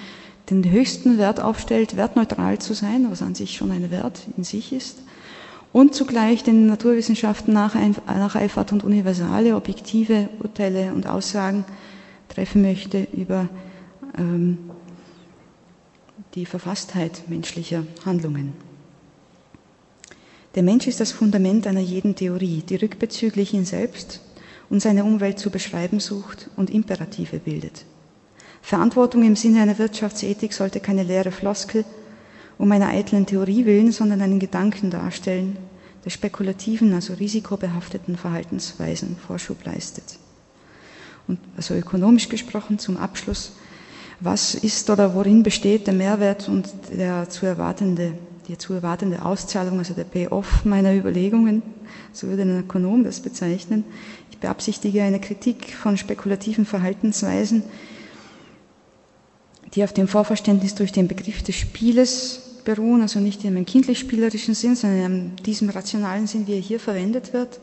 den 0.50 0.68
höchsten 0.68 1.18
Wert 1.18 1.38
aufstellt, 1.38 1.96
wertneutral 1.96 2.58
zu 2.58 2.74
sein, 2.74 3.06
was 3.08 3.22
an 3.22 3.36
sich 3.36 3.56
schon 3.56 3.70
ein 3.70 3.92
Wert 3.92 4.26
in 4.36 4.42
sich 4.42 4.72
ist, 4.72 4.98
und 5.72 5.94
zugleich 5.94 6.42
den 6.42 6.66
Naturwissenschaften 6.66 7.54
nacheifert 7.54 8.72
und 8.72 8.82
universale, 8.82 9.54
objektive 9.54 10.28
Urteile 10.40 10.92
und 10.92 11.06
Aussagen 11.06 11.64
treffen 12.28 12.62
möchte 12.62 13.06
über 13.12 13.48
ähm, 14.18 14.58
die 16.34 16.44
Verfasstheit 16.44 17.22
menschlicher 17.28 17.86
Handlungen. 18.04 18.52
Der 20.56 20.64
Mensch 20.64 20.88
ist 20.88 20.98
das 20.98 21.12
Fundament 21.12 21.68
einer 21.68 21.80
jeden 21.80 22.16
Theorie, 22.16 22.64
die 22.68 22.76
rückbezüglich 22.76 23.54
ihn 23.54 23.64
selbst 23.64 24.20
und 24.72 24.80
seine 24.80 25.04
Umwelt 25.04 25.38
zu 25.38 25.50
beschreiben 25.50 26.00
sucht 26.00 26.48
und 26.56 26.70
Imperative 26.70 27.38
bildet. 27.38 27.84
Verantwortung 28.62 29.22
im 29.22 29.36
Sinne 29.36 29.60
einer 29.60 29.76
Wirtschaftsethik 29.78 30.54
sollte 30.54 30.80
keine 30.80 31.02
leere 31.02 31.30
Floskel 31.30 31.84
um 32.56 32.72
einer 32.72 32.88
eitlen 32.88 33.26
Theorie 33.26 33.66
willen, 33.66 33.92
sondern 33.92 34.22
einen 34.22 34.38
Gedanken 34.38 34.88
darstellen, 34.88 35.58
der 36.06 36.10
spekulativen, 36.10 36.94
also 36.94 37.12
risikobehafteten 37.12 38.16
Verhaltensweisen 38.16 39.18
Vorschub 39.26 39.62
leistet. 39.66 40.18
Und 41.28 41.38
also 41.54 41.74
ökonomisch 41.74 42.30
gesprochen 42.30 42.78
zum 42.78 42.96
Abschluss 42.96 43.52
was 44.20 44.54
ist 44.54 44.88
oder 44.88 45.14
worin 45.14 45.42
besteht 45.42 45.86
der 45.86 45.94
Mehrwert 45.94 46.48
und 46.48 46.70
der 46.90 47.28
zu 47.28 47.44
erwartende, 47.44 48.14
die 48.48 48.58
zu 48.58 48.72
erwartende 48.72 49.24
Auszahlung, 49.24 49.78
also 49.78 49.94
der 49.94 50.04
Pay-off 50.04 50.64
meiner 50.64 50.94
Überlegungen, 50.94 51.62
so 52.12 52.28
würde 52.28 52.42
ein 52.42 52.60
Ökonom 52.60 53.04
das 53.04 53.20
bezeichnen. 53.20 53.84
Ich 54.30 54.38
beabsichtige 54.38 55.02
eine 55.02 55.20
Kritik 55.20 55.74
von 55.74 55.96
spekulativen 55.96 56.66
Verhaltensweisen, 56.66 57.62
die 59.74 59.84
auf 59.84 59.92
dem 59.92 60.08
Vorverständnis 60.08 60.74
durch 60.74 60.92
den 60.92 61.08
Begriff 61.08 61.42
des 61.42 61.56
Spieles 61.56 62.60
beruhen, 62.64 63.02
also 63.02 63.20
nicht 63.20 63.44
in 63.44 63.56
einem 63.56 63.66
kindlich-spielerischen 63.66 64.54
Sinn, 64.54 64.76
sondern 64.76 65.04
in 65.04 65.36
diesem 65.44 65.70
rationalen 65.70 66.26
Sinn, 66.26 66.46
wie 66.46 66.54
er 66.54 66.60
hier 66.60 66.80
verwendet 66.80 67.32
wird 67.32 67.60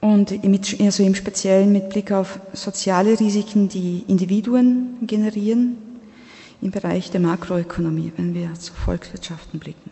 und 0.00 0.32
also 0.80 1.02
im 1.02 1.14
Speziellen 1.14 1.72
mit 1.72 1.90
Blick 1.90 2.12
auf 2.12 2.38
soziale 2.52 3.18
Risiken, 3.18 3.68
die 3.68 4.04
Individuen 4.06 4.96
generieren 5.02 5.78
im 6.60 6.70
Bereich 6.70 7.10
der 7.10 7.20
Makroökonomie, 7.20 8.12
wenn 8.16 8.34
wir 8.34 8.54
zu 8.54 8.72
Volkswirtschaften 8.72 9.60
blicken. 9.60 9.90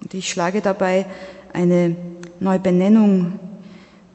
Und 0.00 0.14
ich 0.14 0.30
schlage 0.30 0.60
dabei 0.60 1.06
eine 1.52 1.96
Neubenennung 2.40 3.38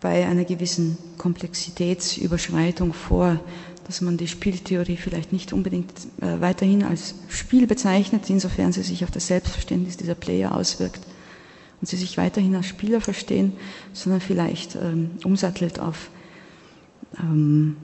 bei 0.01 0.25
einer 0.25 0.45
gewissen 0.45 0.97
Komplexitätsüberschreitung 1.17 2.93
vor, 2.93 3.39
dass 3.85 4.01
man 4.01 4.17
die 4.17 4.27
Spieltheorie 4.27 4.97
vielleicht 4.97 5.31
nicht 5.31 5.53
unbedingt 5.53 5.91
äh, 6.21 6.41
weiterhin 6.41 6.83
als 6.83 7.15
Spiel 7.29 7.67
bezeichnet, 7.67 8.29
insofern 8.29 8.71
sie 8.71 8.81
sich 8.81 9.03
auf 9.03 9.11
das 9.11 9.27
Selbstverständnis 9.27 9.97
dieser 9.97 10.15
Player 10.15 10.55
auswirkt, 10.55 11.01
und 11.81 11.87
sie 11.87 11.97
sich 11.97 12.17
weiterhin 12.17 12.55
als 12.55 12.67
Spieler 12.67 13.01
verstehen, 13.01 13.53
sondern 13.93 14.21
vielleicht 14.21 14.75
ähm, 14.75 15.11
umsattelt 15.23 15.79
auf, 15.79 16.09
ähm, 17.19 17.75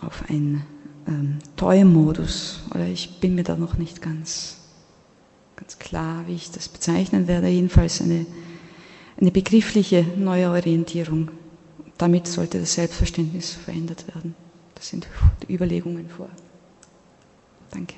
auf 0.00 0.24
einen 0.30 0.64
ähm, 1.06 1.38
Toy-Modus. 1.56 2.60
Oder 2.70 2.86
ich 2.86 3.20
bin 3.20 3.34
mir 3.34 3.44
da 3.44 3.56
noch 3.56 3.76
nicht 3.78 4.02
ganz, 4.02 4.58
ganz 5.56 5.78
klar, 5.78 6.24
wie 6.26 6.34
ich 6.34 6.50
das 6.50 6.68
bezeichnen 6.68 7.28
werde. 7.28 7.48
Jedenfalls 7.48 8.00
eine, 8.00 8.26
eine 9.20 9.30
begriffliche 9.30 10.04
Neuorientierung. 10.16 11.30
Damit 11.98 12.26
sollte 12.26 12.60
das 12.60 12.74
Selbstverständnis 12.74 13.52
verändert 13.52 14.06
werden. 14.14 14.34
Das 14.74 14.88
sind 14.88 15.08
die 15.42 15.54
Überlegungen 15.54 16.08
vor. 16.08 16.28
Danke. 17.70 17.94